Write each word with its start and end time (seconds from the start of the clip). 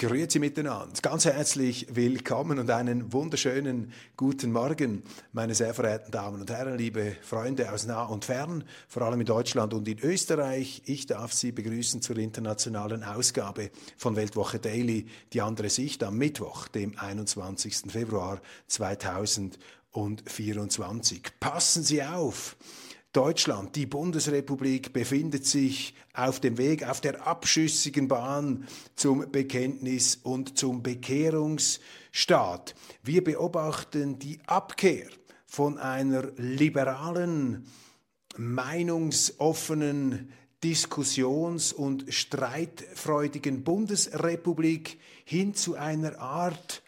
Grüezi 0.00 0.38
miteinander. 0.38 0.92
Ganz 1.02 1.24
herzlich 1.24 1.88
willkommen 1.90 2.60
und 2.60 2.70
einen 2.70 3.12
wunderschönen 3.12 3.92
guten 4.16 4.52
Morgen, 4.52 5.02
meine 5.32 5.56
sehr 5.56 5.74
verehrten 5.74 6.12
Damen 6.12 6.40
und 6.40 6.48
Herren, 6.48 6.78
liebe 6.78 7.16
Freunde 7.20 7.72
aus 7.72 7.84
nah 7.84 8.04
und 8.04 8.24
fern, 8.24 8.62
vor 8.86 9.02
allem 9.02 9.18
in 9.18 9.26
Deutschland 9.26 9.74
und 9.74 9.88
in 9.88 9.98
Österreich. 9.98 10.82
Ich 10.84 11.06
darf 11.06 11.32
Sie 11.32 11.50
begrüßen 11.50 12.00
zur 12.00 12.16
internationalen 12.16 13.02
Ausgabe 13.02 13.72
von 13.96 14.14
Weltwoche 14.14 14.60
Daily, 14.60 15.08
die 15.32 15.40
andere 15.40 15.68
Sicht 15.68 16.04
am 16.04 16.16
Mittwoch, 16.16 16.68
dem 16.68 16.96
21. 16.96 17.90
Februar 17.90 18.40
2024. 18.68 21.22
Passen 21.40 21.82
Sie 21.82 22.04
auf! 22.04 22.56
Deutschland, 23.12 23.74
die 23.74 23.86
Bundesrepublik, 23.86 24.92
befindet 24.92 25.46
sich 25.46 25.94
auf 26.12 26.40
dem 26.40 26.58
Weg, 26.58 26.86
auf 26.86 27.00
der 27.00 27.26
abschüssigen 27.26 28.06
Bahn 28.06 28.68
zum 28.96 29.30
Bekenntnis 29.32 30.16
und 30.16 30.58
zum 30.58 30.82
Bekehrungsstaat. 30.82 32.74
Wir 33.02 33.24
beobachten 33.24 34.18
die 34.18 34.40
Abkehr 34.46 35.08
von 35.46 35.78
einer 35.78 36.30
liberalen, 36.36 37.66
meinungsoffenen, 38.36 40.30
diskussions- 40.62 41.72
und 41.72 42.12
streitfreudigen 42.12 43.64
Bundesrepublik 43.64 44.98
hin 45.24 45.54
zu 45.54 45.76
einer 45.76 46.18
Art 46.18 46.82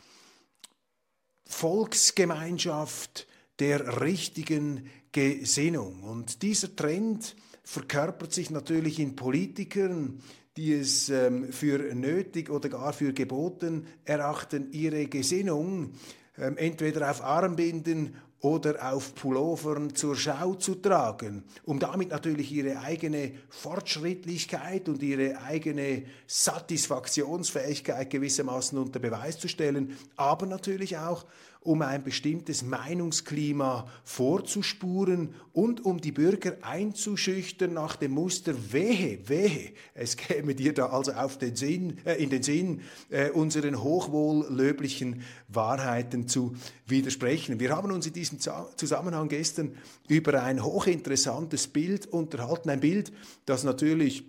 Volksgemeinschaft 1.44 3.26
der 3.58 4.00
richtigen 4.00 4.90
Gesinnung. 5.12 6.02
Und 6.02 6.42
dieser 6.42 6.74
Trend 6.74 7.36
verkörpert 7.62 8.32
sich 8.32 8.50
natürlich 8.50 8.98
in 8.98 9.16
Politikern, 9.16 10.20
die 10.56 10.72
es 10.72 11.08
ähm, 11.08 11.52
für 11.52 11.94
nötig 11.94 12.50
oder 12.50 12.68
gar 12.68 12.92
für 12.92 13.12
geboten 13.12 13.86
erachten, 14.04 14.72
ihre 14.72 15.06
Gesinnung 15.06 15.92
ähm, 16.36 16.56
entweder 16.56 17.10
auf 17.10 17.22
Armbinden 17.22 18.14
oder 18.40 18.92
auf 18.92 19.14
Pullovern 19.14 19.94
zur 19.94 20.16
Schau 20.16 20.54
zu 20.54 20.76
tragen, 20.76 21.44
um 21.64 21.78
damit 21.78 22.10
natürlich 22.10 22.50
ihre 22.52 22.80
eigene 22.80 23.32
Fortschrittlichkeit 23.50 24.88
und 24.88 25.02
ihre 25.02 25.42
eigene 25.42 26.04
Satisfaktionsfähigkeit 26.26 28.08
gewissermaßen 28.08 28.78
unter 28.78 28.98
Beweis 28.98 29.38
zu 29.38 29.48
stellen, 29.48 29.96
aber 30.16 30.46
natürlich 30.46 30.96
auch 30.96 31.26
um 31.62 31.82
ein 31.82 32.02
bestimmtes 32.02 32.62
Meinungsklima 32.62 33.86
vorzuspuren 34.04 35.34
und 35.52 35.84
um 35.84 36.00
die 36.00 36.12
Bürger 36.12 36.56
einzuschüchtern 36.62 37.74
nach 37.74 37.96
dem 37.96 38.12
Muster 38.12 38.54
wehe, 38.72 39.18
wehe, 39.28 39.72
es 39.94 40.16
käme 40.16 40.54
dir 40.54 40.72
da 40.72 40.86
also 40.86 41.12
auf 41.12 41.36
den 41.36 41.56
Sinn, 41.56 41.98
äh, 42.04 42.14
in 42.14 42.30
den 42.30 42.42
Sinn, 42.42 42.80
äh, 43.10 43.30
unseren 43.30 43.82
hochwohllöblichen 43.82 45.22
Wahrheiten 45.48 46.28
zu 46.28 46.56
widersprechen. 46.86 47.60
Wir 47.60 47.76
haben 47.76 47.92
uns 47.92 48.06
in 48.06 48.14
diesem 48.14 48.38
Zusammenhang 48.40 49.28
gestern 49.28 49.76
über 50.08 50.42
ein 50.42 50.64
hochinteressantes 50.64 51.66
Bild 51.66 52.06
unterhalten, 52.06 52.70
ein 52.70 52.80
Bild, 52.80 53.12
das 53.44 53.64
natürlich 53.64 54.24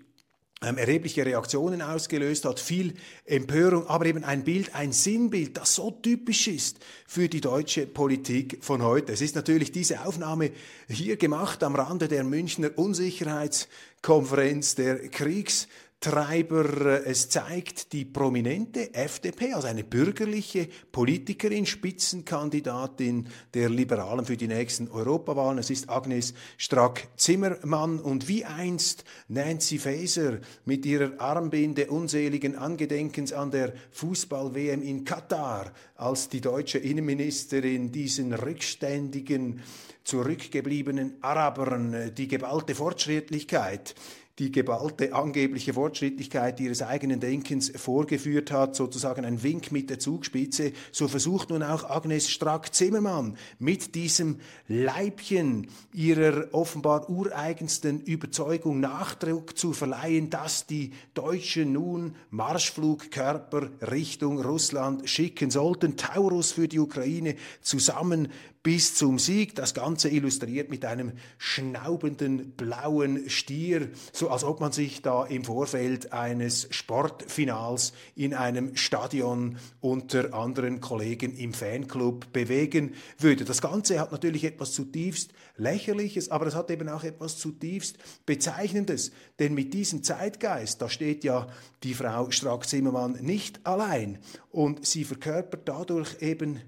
ähm, 0.64 0.78
erhebliche 0.78 1.26
Reaktionen 1.26 1.82
ausgelöst 1.82 2.46
hat, 2.46 2.60
viel 2.60 2.94
Empörung, 3.26 3.88
aber 3.88 4.06
eben 4.06 4.24
ein 4.24 4.44
Bild, 4.44 4.76
ein 4.76 4.92
Sinnbild, 4.92 5.58
das 5.58 5.74
so 5.74 5.90
typisch 5.90 6.48
ist 6.48 6.78
für 7.08 7.28
die 7.28 7.42
deutsche 7.42 7.88
Politik 7.88 8.60
von 8.62 8.84
heute. 8.84 9.12
Es 9.12 9.22
ist 9.22 9.36
natürlich 9.36 9.72
diese 9.72 10.06
Aufnahme 10.06 10.52
hier 10.88 11.18
gemacht 11.18 11.64
am 11.64 11.76
Rande 11.76 12.08
der 12.08 12.24
Münchner 12.24 12.70
Unsicherheitskonferenz 12.76 14.76
der 14.76 15.10
Kriegs 15.10 15.68
Treiber. 16.02 17.06
Es 17.06 17.30
zeigt 17.30 17.94
die 17.94 18.06
prominente 18.06 18.92
FDP, 18.96 19.54
also 19.54 19.68
eine 19.68 19.84
bürgerliche 19.84 20.68
Politikerin, 20.92 21.68
Spitzenkandidatin 21.68 23.28
der 23.54 23.70
Liberalen 23.70 24.26
für 24.26 24.36
die 24.36 24.48
nächsten 24.48 24.88
Europawahlen. 24.88 25.60
Es 25.60 25.70
ist 25.70 25.92
Agnes 25.92 26.34
Strack-Zimmermann 26.58 28.00
und 28.00 28.28
wie 28.28 28.44
einst 28.44 29.06
Nancy 29.28 29.78
Faeser 29.78 30.40
mit 30.66 30.88
ihrer 30.88 31.22
Armbinde 31.22 31.92
unseligen 31.92 32.56
Angedenkens 32.56 33.32
an 33.32 33.52
der 33.52 33.74
Fußball-WM 33.92 34.82
in 34.82 35.06
Katar, 35.06 35.72
als 35.98 36.30
die 36.30 36.42
deutsche 36.42 36.80
Innenministerin 36.80 37.92
diesen 37.92 38.34
rückständigen, 38.34 39.62
zurückgebliebenen 40.04 41.18
Arabern 41.22 42.16
die 42.16 42.28
geballte 42.28 42.74
Fortschrittlichkeit 42.74 43.94
die 44.42 44.52
geballte 44.52 45.14
angebliche 45.14 45.76
Fortschrittlichkeit 45.76 46.60
ihres 46.60 46.82
eigenen 46.82 47.20
Denkens 47.20 47.72
vorgeführt 47.76 48.50
hat, 48.50 48.76
sozusagen 48.76 49.24
ein 49.24 49.44
Wink 49.44 49.72
mit 49.72 49.92
der 49.92 50.00
Zugspitze, 50.00 50.74
so 50.92 51.08
versucht 51.08 51.52
nun 51.52 51.62
auch 51.62 51.88
Agnes 51.88 52.28
Strack-Zimmermann 52.28 53.38
mit 53.60 53.94
diesem 53.94 54.40
Leibchen 54.68 55.68
ihrer 55.94 56.52
offenbar 56.54 57.08
ureigensten 57.08 58.02
Überzeugung 58.02 58.80
Nachdruck 58.80 59.56
zu 59.60 59.74
verleihen, 59.74 60.32
dass 60.32 60.66
die 60.66 60.94
Deutschen 61.14 61.74
nun 61.74 62.16
Marschflugkörper 62.32 63.70
Richtung 63.92 64.42
Russland 64.42 65.08
schicken 65.08 65.52
sollten, 65.52 65.98
Taurus 65.98 66.52
für 66.52 66.68
die 66.68 66.80
Ukraine 66.80 67.36
zusammen 67.62 68.30
bis 68.64 68.96
zum 68.96 69.20
Sieg. 69.20 69.56
Das 69.56 69.74
Ganze 69.74 70.10
illustriert 70.10 70.70
mit 70.70 70.86
einem 70.86 71.14
schnaubenden 71.38 72.52
blauen 72.52 73.30
Stier, 73.30 73.90
so 74.14 74.30
als 74.30 74.44
ob 74.44 74.60
man 74.60 74.72
sich 74.72 75.02
da 75.02 75.26
im 75.26 75.44
Vorfeld 75.44 76.14
eines 76.14 76.68
Sportfinals 76.70 77.94
in 78.16 78.34
einem 78.34 78.76
Stadion 78.76 79.58
unter 79.80 80.34
anderen 80.34 80.80
Kollegen 80.82 81.36
im 81.36 81.54
Fanclub 81.54 82.32
bewegen 82.34 82.94
würde. 83.18 83.46
Das 83.46 83.62
Ganze 83.62 84.00
hat 84.00 84.12
natürlich 84.12 84.44
etwas 84.44 84.74
zutiefst 84.74 85.32
lächerliches, 85.58 86.30
aber 86.30 86.48
es 86.48 86.56
hat 86.56 86.70
eben 86.72 86.90
auch 86.90 87.04
etwas 87.04 87.38
zutiefst 87.38 87.98
bezeichnendes, 88.26 89.12
denn 89.40 89.54
mit 89.54 89.74
diesem 89.74 90.04
Zeitgeist, 90.04 90.82
da 90.82 90.90
steht 90.90 91.24
ja 91.24 91.48
die 91.84 91.94
Frau 91.94 92.32
Strack-Zimmermann 92.32 93.18
nicht 93.22 93.66
allein 93.66 94.20
und 94.52 94.86
sie 94.86 95.04
verkörpert 95.04 95.68
dadurch 95.68 96.22
eben 96.22 96.60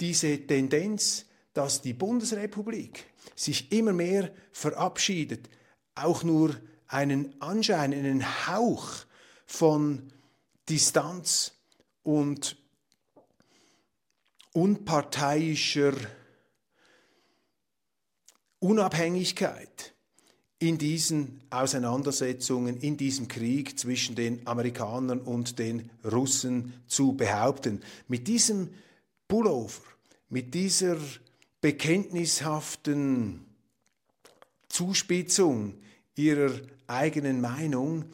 diese 0.00 0.38
Tendenz, 0.46 1.26
dass 1.54 1.82
die 1.82 1.92
Bundesrepublik 1.92 3.06
sich 3.34 3.72
immer 3.72 3.92
mehr 3.92 4.32
verabschiedet, 4.52 5.48
auch 5.94 6.24
nur 6.24 6.56
einen 6.86 7.40
Anschein, 7.40 7.92
einen 7.92 8.46
Hauch 8.46 8.90
von 9.46 10.12
Distanz 10.68 11.52
und 12.02 12.56
unparteiischer 14.52 15.94
Unabhängigkeit 18.58 19.94
in 20.58 20.78
diesen 20.78 21.42
Auseinandersetzungen, 21.50 22.76
in 22.76 22.96
diesem 22.96 23.26
Krieg 23.26 23.78
zwischen 23.78 24.14
den 24.14 24.46
Amerikanern 24.46 25.20
und 25.20 25.58
den 25.58 25.90
Russen 26.04 26.74
zu 26.86 27.14
behaupten. 27.14 27.80
Mit 28.06 28.28
diesem 28.28 28.72
Pullover, 29.26 29.82
mit 30.28 30.54
dieser 30.54 30.98
bekenntnishaften 31.62 33.46
Zuspitzung 34.68 35.74
ihrer 36.16 36.50
eigenen 36.88 37.40
Meinung 37.40 38.04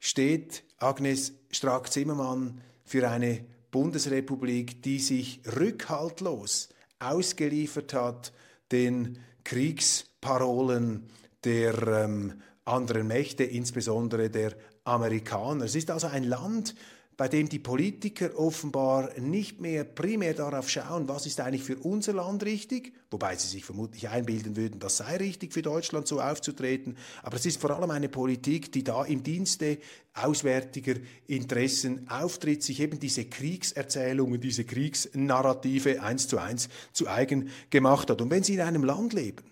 steht 0.00 0.64
Agnes 0.78 1.32
Strack-Zimmermann 1.50 2.60
für 2.84 3.08
eine 3.08 3.44
Bundesrepublik, 3.70 4.82
die 4.82 4.98
sich 4.98 5.40
rückhaltlos 5.56 6.70
ausgeliefert 6.98 7.94
hat 7.94 8.32
den 8.72 9.18
Kriegsparolen 9.44 11.08
der 11.44 11.86
ähm, 11.86 12.42
anderen 12.64 13.06
Mächte, 13.06 13.44
insbesondere 13.44 14.28
der 14.28 14.54
Amerikaner. 14.84 15.66
Es 15.66 15.74
ist 15.76 15.90
also 15.90 16.08
ein 16.08 16.24
Land, 16.24 16.74
bei 17.18 17.26
dem 17.26 17.48
die 17.48 17.58
Politiker 17.58 18.38
offenbar 18.38 19.10
nicht 19.18 19.60
mehr 19.60 19.82
primär 19.82 20.34
darauf 20.34 20.70
schauen, 20.70 21.08
was 21.08 21.26
ist 21.26 21.40
eigentlich 21.40 21.64
für 21.64 21.76
unser 21.76 22.12
Land 22.12 22.44
richtig, 22.44 22.92
wobei 23.10 23.34
sie 23.34 23.48
sich 23.48 23.64
vermutlich 23.64 24.08
einbilden 24.08 24.54
würden, 24.54 24.78
das 24.78 24.98
sei 24.98 25.16
richtig 25.16 25.52
für 25.52 25.60
Deutschland 25.60 26.06
so 26.06 26.20
aufzutreten, 26.20 26.96
aber 27.24 27.34
es 27.34 27.44
ist 27.44 27.60
vor 27.60 27.72
allem 27.72 27.90
eine 27.90 28.08
Politik, 28.08 28.70
die 28.70 28.84
da 28.84 29.04
im 29.04 29.24
Dienste 29.24 29.78
auswärtiger 30.14 30.94
Interessen 31.26 32.08
auftritt, 32.08 32.62
sich 32.62 32.78
eben 32.78 33.00
diese 33.00 33.24
Kriegserzählungen, 33.24 34.40
diese 34.40 34.64
Kriegsnarrative 34.64 36.00
eins 36.00 36.28
zu 36.28 36.38
eins 36.38 36.68
zu 36.92 37.08
eigen 37.08 37.50
gemacht 37.70 38.10
hat. 38.10 38.22
Und 38.22 38.30
wenn 38.30 38.44
Sie 38.44 38.54
in 38.54 38.60
einem 38.60 38.84
Land 38.84 39.12
leben, 39.12 39.42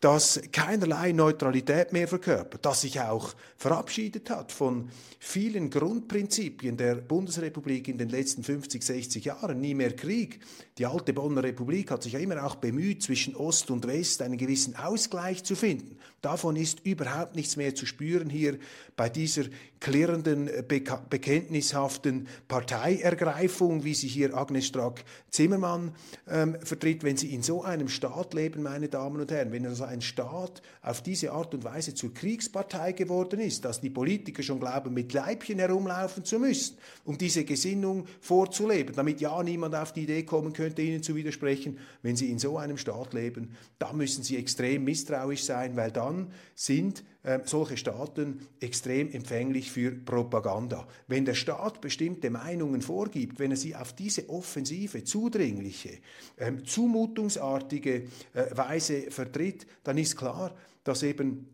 das 0.00 0.40
keinerlei 0.50 1.12
Neutralität 1.12 1.92
mehr 1.92 2.08
verkörpert, 2.08 2.64
das 2.64 2.80
sich 2.80 3.00
auch 3.00 3.34
verabschiedet 3.58 4.30
hat 4.30 4.50
von 4.50 4.88
vielen 5.18 5.68
Grundprinzipien 5.68 6.78
der 6.78 6.94
Bundesrepublik 6.96 7.86
in 7.88 7.98
den 7.98 8.08
letzten 8.08 8.42
50, 8.42 8.82
60 8.82 9.24
Jahren, 9.26 9.60
nie 9.60 9.74
mehr 9.74 9.94
Krieg. 9.94 10.40
Die 10.78 10.86
alte 10.86 11.12
Bonner 11.12 11.42
Republik 11.42 11.90
hat 11.90 12.02
sich 12.02 12.14
ja 12.14 12.18
immer 12.18 12.42
auch 12.46 12.54
bemüht, 12.54 13.02
zwischen 13.02 13.36
Ost 13.36 13.70
und 13.70 13.86
West 13.86 14.22
einen 14.22 14.38
gewissen 14.38 14.74
Ausgleich 14.76 15.44
zu 15.44 15.54
finden. 15.54 15.98
Davon 16.22 16.56
ist 16.56 16.80
überhaupt 16.86 17.36
nichts 17.36 17.56
mehr 17.56 17.74
zu 17.74 17.84
spüren 17.84 18.30
hier 18.30 18.58
bei 18.96 19.08
dieser 19.10 19.44
klirrenden, 19.80 20.50
bekenntnishaften 20.68 22.28
Parteiergreifung, 22.48 23.84
wie 23.84 23.94
sie 23.94 24.08
hier 24.08 24.36
Agnes 24.36 24.66
Strack-Zimmermann 24.66 25.94
ähm, 26.28 26.56
vertritt. 26.62 27.02
Wenn 27.02 27.16
Sie 27.16 27.34
in 27.34 27.42
so 27.42 27.62
einem 27.62 27.88
Staat 27.88 28.34
leben, 28.34 28.62
meine 28.62 28.88
Damen 28.88 29.20
und 29.20 29.30
Herren, 29.30 29.52
wenn 29.52 29.66
also 29.66 29.84
ein 29.90 30.00
Staat 30.00 30.62
auf 30.82 31.02
diese 31.02 31.32
Art 31.32 31.52
und 31.54 31.64
Weise 31.64 31.94
zur 31.94 32.14
Kriegspartei 32.14 32.92
geworden 32.92 33.40
ist, 33.40 33.64
dass 33.64 33.80
die 33.80 33.90
Politiker 33.90 34.42
schon 34.42 34.60
glauben, 34.60 34.94
mit 34.94 35.12
Leibchen 35.12 35.58
herumlaufen 35.58 36.24
zu 36.24 36.38
müssen, 36.38 36.78
um 37.04 37.18
diese 37.18 37.44
Gesinnung 37.44 38.06
vorzuleben, 38.20 38.94
damit 38.94 39.20
ja 39.20 39.42
niemand 39.42 39.74
auf 39.74 39.92
die 39.92 40.04
Idee 40.04 40.22
kommen 40.22 40.52
könnte, 40.52 40.82
ihnen 40.82 41.02
zu 41.02 41.14
widersprechen. 41.14 41.78
Wenn 42.02 42.16
sie 42.16 42.30
in 42.30 42.38
so 42.38 42.56
einem 42.56 42.78
Staat 42.78 43.12
leben, 43.12 43.56
da 43.78 43.92
müssen 43.92 44.22
sie 44.22 44.36
extrem 44.36 44.84
misstrauisch 44.84 45.44
sein, 45.44 45.76
weil 45.76 45.90
dann 45.90 46.32
sind 46.54 47.04
äh, 47.22 47.40
solche 47.44 47.76
Staaten 47.76 48.46
extrem 48.60 49.10
empfänglich 49.12 49.70
für 49.70 49.92
Propaganda. 49.92 50.88
Wenn 51.06 51.26
der 51.26 51.34
Staat 51.34 51.80
bestimmte 51.80 52.30
Meinungen 52.30 52.80
vorgibt, 52.80 53.38
wenn 53.38 53.50
er 53.50 53.58
sie 53.58 53.76
auf 53.76 53.92
diese 53.92 54.28
offensive, 54.30 55.04
zudringliche, 55.04 55.98
ähm, 56.38 56.64
zumutungsartige 56.64 58.04
äh, 58.32 58.56
Weise 58.56 59.10
vertritt, 59.10 59.66
dann 59.84 59.98
ist 59.98 60.16
klar, 60.16 60.54
dass 60.82 61.02
eben 61.02 61.48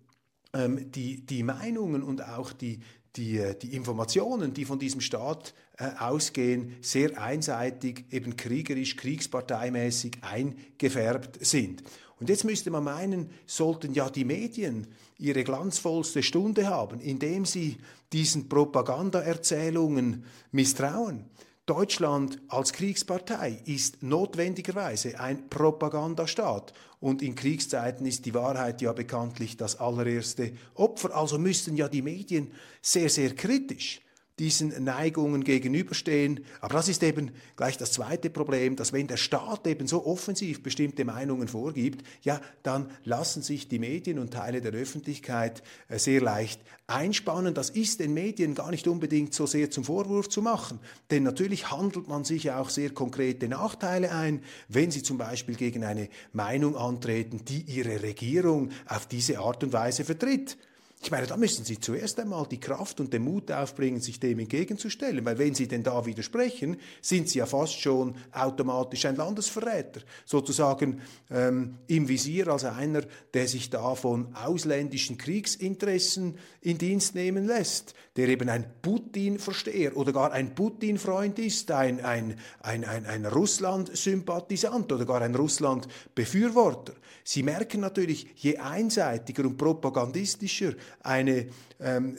ähm, 0.53 0.93
die, 0.93 1.27
die 1.27 1.43
Meinungen 1.43 2.03
und 2.03 2.23
auch 2.23 2.53
die, 2.53 2.81
die, 3.17 3.39
äh, 3.39 3.59
die 3.59 3.75
Informationen, 3.75 4.55
die 4.55 4.65
von 4.65 4.79
diesem 4.79 5.01
Staat 5.01 5.53
äh, 5.53 5.66
ausgehen, 5.99 6.77
sehr 6.81 7.21
einseitig, 7.21 8.05
eben 8.11 8.37
kriegerisch, 8.37 8.97
kriegsparteimäßig 8.97 10.19
eingefärbt 10.23 11.45
sind. 11.45 11.83
Und 12.19 12.31
jetzt 12.31 12.45
müsste 12.45 12.71
man 12.71 12.85
meinen, 12.85 13.31
sollten 13.47 13.93
ja 13.93 14.09
die 14.09 14.25
Medien 14.25 14.87
ihre 15.19 15.45
glanzvollste 15.45 16.23
Stunde 16.23 16.69
haben, 16.69 17.01
indem 17.01 17.45
sie 17.45 17.77
diesen 18.13 18.49
Propagandaerzählungen 18.49 20.25
misstrauen. 20.51 21.27
Deutschland 21.67 22.41
als 22.49 22.73
Kriegspartei 22.73 23.61
ist 23.65 24.03
notwendigerweise 24.03 25.19
ein 25.19 25.51
Propagandastaat 25.51 26.73
und 27.01 27.23
in 27.23 27.35
Kriegszeiten 27.35 28.07
ist 28.07 28.25
die 28.25 28.35
Wahrheit 28.35 28.81
ja 28.81 28.93
bekanntlich 28.93 29.57
das 29.57 29.79
allererste 29.79 30.53
Opfer. 30.75 31.15
Also 31.15 31.39
müssten 31.39 31.77
ja 31.77 31.89
die 31.89 32.03
Medien 32.03 32.53
sehr, 32.81 33.11
sehr 33.11 33.35
kritisch 33.35 34.01
diesen 34.39 34.85
Neigungen 34.85 35.45
gegenüberstehen. 35.45 36.45
Aber 36.61 36.75
das 36.75 36.89
ist 36.89 37.03
eben 37.03 37.31
gleich 37.57 37.79
das 37.79 37.93
zweite 37.93 38.29
Problem, 38.29 38.77
dass 38.77 38.93
wenn 38.93 39.07
der 39.07 39.17
Staat 39.17 39.67
eben 39.67 39.87
so 39.87 40.05
offensiv 40.05 40.63
bestimmte 40.63 41.05
Meinungen 41.05 41.49
vorgibt, 41.49 42.07
ja, 42.23 42.41
dann 42.63 42.91
lassen 43.05 43.43
sich 43.43 43.69
die 43.69 43.79
Medien 43.79 44.19
und 44.19 44.33
Teile 44.33 44.61
der 44.61 44.73
Öffentlichkeit 44.73 45.63
äh, 45.89 45.99
sehr 45.99 46.21
leicht 46.21 46.61
einspannen. 46.87 47.55
Das 47.55 47.71
ist 47.71 48.01
den 48.01 48.13
Medien 48.13 48.55
gar 48.55 48.71
nicht 48.71 48.87
unbedingt 48.89 49.33
so 49.33 49.47
sehr 49.47 49.71
zum 49.71 49.85
Vorwurf 49.85 50.29
zu 50.29 50.43
machen, 50.43 50.81
denn 51.11 51.23
natürlich 51.23 51.71
handelt 51.71 52.07
man 52.09 52.25
sich 52.25 52.51
auch 52.51 52.69
sehr 52.69 52.91
konkrete 52.91 53.49
Nachteile 53.49 54.13
ein, 54.13 54.43
wenn 54.69 54.91
sie 54.91 55.03
zum 55.03 55.19
Beispiel 55.19 55.57
gegen 55.57 55.85
eine 55.85 56.09
Meinung 56.33 56.77
antreten, 56.77 57.41
die 57.45 57.63
ihre 57.63 58.03
Regierung 58.03 58.71
auf 58.87 59.07
diese 59.07 59.39
Art 59.39 59.65
und 59.65 59.73
Weise 59.73 60.05
vertritt. 60.05 60.59
Ich 61.03 61.11
meine, 61.11 61.27
da 61.27 61.37
müssen 61.37 61.65
Sie 61.65 61.79
zuerst 61.79 62.19
einmal 62.19 62.47
die 62.47 62.59
Kraft 62.59 62.99
und 63.01 63.13
den 63.13 63.23
Mut 63.23 63.53
aufbringen, 63.53 64.01
sich 64.01 64.19
dem 64.19 64.39
entgegenzustellen, 64.41 65.25
weil 65.25 65.39
wenn 65.39 65.55
Sie 65.55 65.69
denn 65.69 65.83
da 65.83 66.05
widersprechen, 66.05 66.79
sind 67.01 67.29
Sie 67.29 67.39
ja 67.39 67.47
fast 67.47 67.81
schon 67.81 68.17
automatisch 68.33 69.05
ein 69.05 69.15
Landesverräter, 69.15 70.01
sozusagen 70.25 71.01
ähm, 71.31 71.77
im 71.87 72.09
Visier 72.09 72.49
als 72.49 72.65
einer, 72.65 73.03
der 73.35 73.47
sich 73.47 73.71
da 73.71 73.95
von 73.95 74.35
ausländischen 74.35 75.17
Kriegsinteressen 75.17 76.39
in 76.63 76.79
Dienst 76.79 77.15
nehmen 77.15 77.47
lässt, 77.47 77.95
der 78.17 78.29
eben 78.29 78.49
ein 78.49 78.67
Putin-Versteher 78.83 79.97
oder 79.97 80.13
gar 80.13 80.33
ein 80.33 80.55
Putin-Freund 80.55 81.39
ist, 81.39 81.71
ein, 81.71 82.01
ein, 82.01 82.41
ein, 82.61 82.85
ein, 82.85 83.07
ein 83.07 83.27
Russland-Sympathisant 83.27 84.91
oder 84.91 85.05
gar 85.05 85.21
ein 85.21 85.35
Russland-Befürworter. 85.35 86.95
Sie 87.23 87.43
merken 87.43 87.81
natürlich, 87.81 88.29
je 88.37 88.57
einseitiger 88.57 89.45
und 89.45 89.57
propagandistischer 89.57 90.75
eine 91.03 91.47
ähm, 91.81 92.17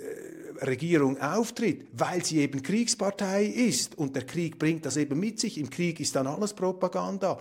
Regierung 0.61 1.19
auftritt, 1.21 1.87
weil 1.93 2.23
sie 2.23 2.39
eben 2.39 2.63
Kriegspartei 2.63 3.45
ist 3.45 3.97
und 3.97 4.15
der 4.15 4.25
Krieg 4.25 4.59
bringt 4.59 4.85
das 4.85 4.97
eben 4.97 5.19
mit 5.19 5.39
sich. 5.39 5.57
Im 5.57 5.69
Krieg 5.69 5.99
ist 5.99 6.15
dann 6.15 6.27
alles 6.27 6.53
Propaganda 6.53 7.39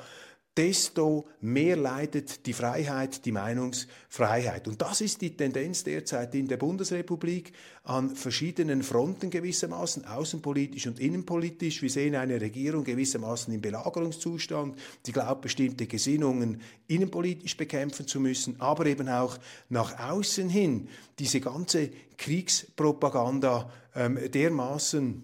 desto 0.57 1.29
mehr 1.41 1.77
leidet 1.77 2.47
die 2.47 2.55
Freiheit, 2.55 3.25
die 3.27 3.33
Meinungsfreiheit. 3.33 4.67
Und 4.67 4.81
das 4.81 5.03
ist 5.03 5.21
die 5.21 5.37
Tendenz 5.37 5.85
derzeit 5.85 6.35
in 6.35 6.49
der 6.49 6.57
Bundesrepublik 6.57 7.53
an 7.85 8.17
verschiedenen 8.17 8.83
Fronten 8.83 9.29
gewissermaßen, 9.29 10.07
außenpolitisch 10.07 10.87
und 10.87 10.99
innenpolitisch. 10.99 11.83
Wir 11.83 11.91
sehen 11.91 12.15
eine 12.15 12.41
Regierung 12.41 12.85
gewissermaßen 12.85 13.53
im 13.53 13.61
Belagerungszustand, 13.61 14.79
die 15.05 15.13
glaubt, 15.13 15.43
bestimmte 15.43 15.87
Gesinnungen 15.87 16.63
innenpolitisch 16.89 17.57
bekämpfen 17.57 18.07
zu 18.07 18.19
müssen, 18.19 18.59
aber 18.59 18.87
eben 18.87 19.09
auch 19.11 19.39
nach 19.69 19.99
außen 19.99 20.49
hin 20.49 20.89
diese 21.19 21.41
ganze 21.41 21.91
Kriegspropaganda 22.17 23.71
ähm, 23.95 24.19
dermaßen 24.31 25.23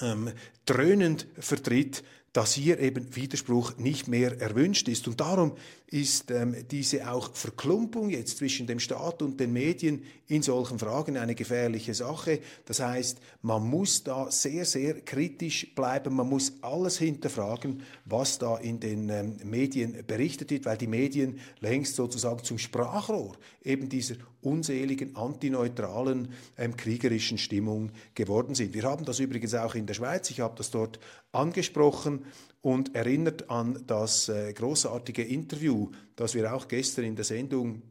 ähm, 0.00 0.32
dröhnend 0.64 1.26
vertritt, 1.38 2.02
dass 2.38 2.52
hier 2.52 2.78
eben 2.78 3.16
Widerspruch 3.16 3.78
nicht 3.78 4.06
mehr 4.06 4.40
erwünscht 4.40 4.86
ist. 4.86 5.08
Und 5.08 5.18
darum 5.18 5.56
ist 5.90 6.30
ähm, 6.30 6.54
diese 6.70 7.10
auch 7.10 7.34
Verklumpung 7.34 8.10
jetzt 8.10 8.38
zwischen 8.38 8.66
dem 8.66 8.78
Staat 8.78 9.22
und 9.22 9.40
den 9.40 9.54
Medien 9.54 10.02
in 10.26 10.42
solchen 10.42 10.78
Fragen 10.78 11.16
eine 11.16 11.34
gefährliche 11.34 11.94
Sache. 11.94 12.40
Das 12.66 12.80
heißt, 12.80 13.18
man 13.40 13.66
muss 13.66 14.04
da 14.04 14.30
sehr, 14.30 14.66
sehr 14.66 15.00
kritisch 15.00 15.74
bleiben, 15.74 16.14
man 16.14 16.28
muss 16.28 16.52
alles 16.60 16.98
hinterfragen, 16.98 17.82
was 18.04 18.38
da 18.38 18.58
in 18.58 18.80
den 18.80 19.08
ähm, 19.08 19.36
Medien 19.44 20.04
berichtet 20.06 20.50
wird, 20.50 20.66
weil 20.66 20.76
die 20.76 20.86
Medien 20.86 21.40
längst 21.60 21.96
sozusagen 21.96 22.44
zum 22.44 22.58
Sprachrohr 22.58 23.38
eben 23.62 23.88
dieser 23.88 24.16
unseligen, 24.42 25.16
antineutralen, 25.16 26.28
ähm, 26.58 26.76
kriegerischen 26.76 27.38
Stimmung 27.38 27.92
geworden 28.14 28.54
sind. 28.54 28.74
Wir 28.74 28.82
haben 28.82 29.06
das 29.06 29.20
übrigens 29.20 29.54
auch 29.54 29.74
in 29.74 29.86
der 29.86 29.94
Schweiz, 29.94 30.30
ich 30.30 30.40
habe 30.40 30.54
das 30.56 30.70
dort 30.70 31.00
angesprochen, 31.32 32.26
und 32.60 32.94
erinnert 32.94 33.50
an 33.50 33.82
das 33.86 34.28
äh, 34.28 34.52
großartige 34.52 35.22
Interview, 35.22 35.90
das 36.16 36.34
wir 36.34 36.52
auch 36.52 36.68
gestern 36.68 37.04
in 37.04 37.16
der 37.16 37.24
Sendung 37.24 37.82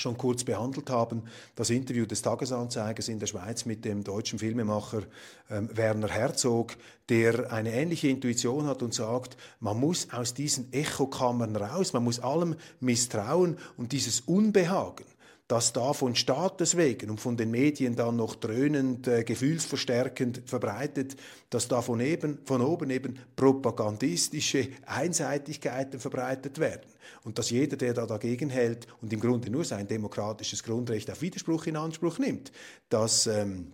schon 0.00 0.16
kurz 0.16 0.44
behandelt 0.44 0.90
haben, 0.90 1.24
das 1.56 1.70
Interview 1.70 2.06
des 2.06 2.22
Tagesanzeigers 2.22 3.08
in 3.08 3.18
der 3.18 3.26
Schweiz 3.26 3.64
mit 3.64 3.84
dem 3.84 4.04
deutschen 4.04 4.38
Filmemacher 4.38 5.02
ähm, 5.50 5.68
Werner 5.76 6.08
Herzog, 6.08 6.76
der 7.08 7.52
eine 7.52 7.72
ähnliche 7.72 8.08
Intuition 8.08 8.66
hat 8.66 8.82
und 8.82 8.94
sagt, 8.94 9.36
man 9.58 9.78
muss 9.78 10.12
aus 10.12 10.34
diesen 10.34 10.72
Echokammern 10.72 11.56
raus, 11.56 11.92
man 11.92 12.04
muss 12.04 12.20
allem 12.20 12.54
misstrauen 12.78 13.58
und 13.76 13.90
dieses 13.90 14.20
Unbehagen, 14.20 15.04
das 15.48 15.72
da 15.72 15.94
von 15.94 16.14
Staates 16.14 16.76
wegen 16.76 17.10
und 17.10 17.20
von 17.20 17.38
den 17.38 17.50
Medien 17.50 17.96
dann 17.96 18.16
noch 18.16 18.34
dröhnend, 18.34 19.08
äh, 19.08 19.24
gefühlsverstärkend 19.24 20.42
verbreitet, 20.44 21.16
dass 21.48 21.68
da 21.68 21.80
von, 21.80 22.00
eben, 22.00 22.40
von 22.44 22.60
oben 22.60 22.90
eben 22.90 23.18
propagandistische 23.34 24.68
Einseitigkeiten 24.84 26.00
verbreitet 26.00 26.58
werden. 26.58 26.92
Und 27.24 27.38
dass 27.38 27.48
jeder, 27.48 27.78
der 27.78 27.94
da 27.94 28.04
dagegen 28.04 28.50
hält 28.50 28.86
und 29.00 29.10
im 29.10 29.20
Grunde 29.20 29.50
nur 29.50 29.64
sein 29.64 29.88
demokratisches 29.88 30.62
Grundrecht 30.62 31.10
auf 31.10 31.22
Widerspruch 31.22 31.66
in 31.66 31.76
Anspruch 31.76 32.18
nimmt, 32.18 32.52
dass 32.90 33.26
ähm, 33.26 33.72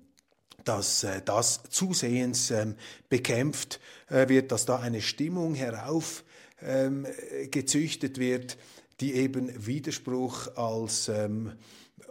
dass 0.64 1.04
äh, 1.04 1.20
das 1.22 1.64
zusehends 1.68 2.50
ähm, 2.50 2.76
bekämpft 3.10 3.80
äh, 4.08 4.26
wird, 4.28 4.50
dass 4.50 4.64
da 4.64 4.78
eine 4.78 5.02
Stimmung 5.02 5.54
heraufgezüchtet 5.54 8.16
ähm, 8.16 8.22
wird, 8.22 8.56
die 9.00 9.14
eben 9.14 9.50
Widerspruch 9.66 10.56
als 10.56 11.08
ähm, 11.08 11.52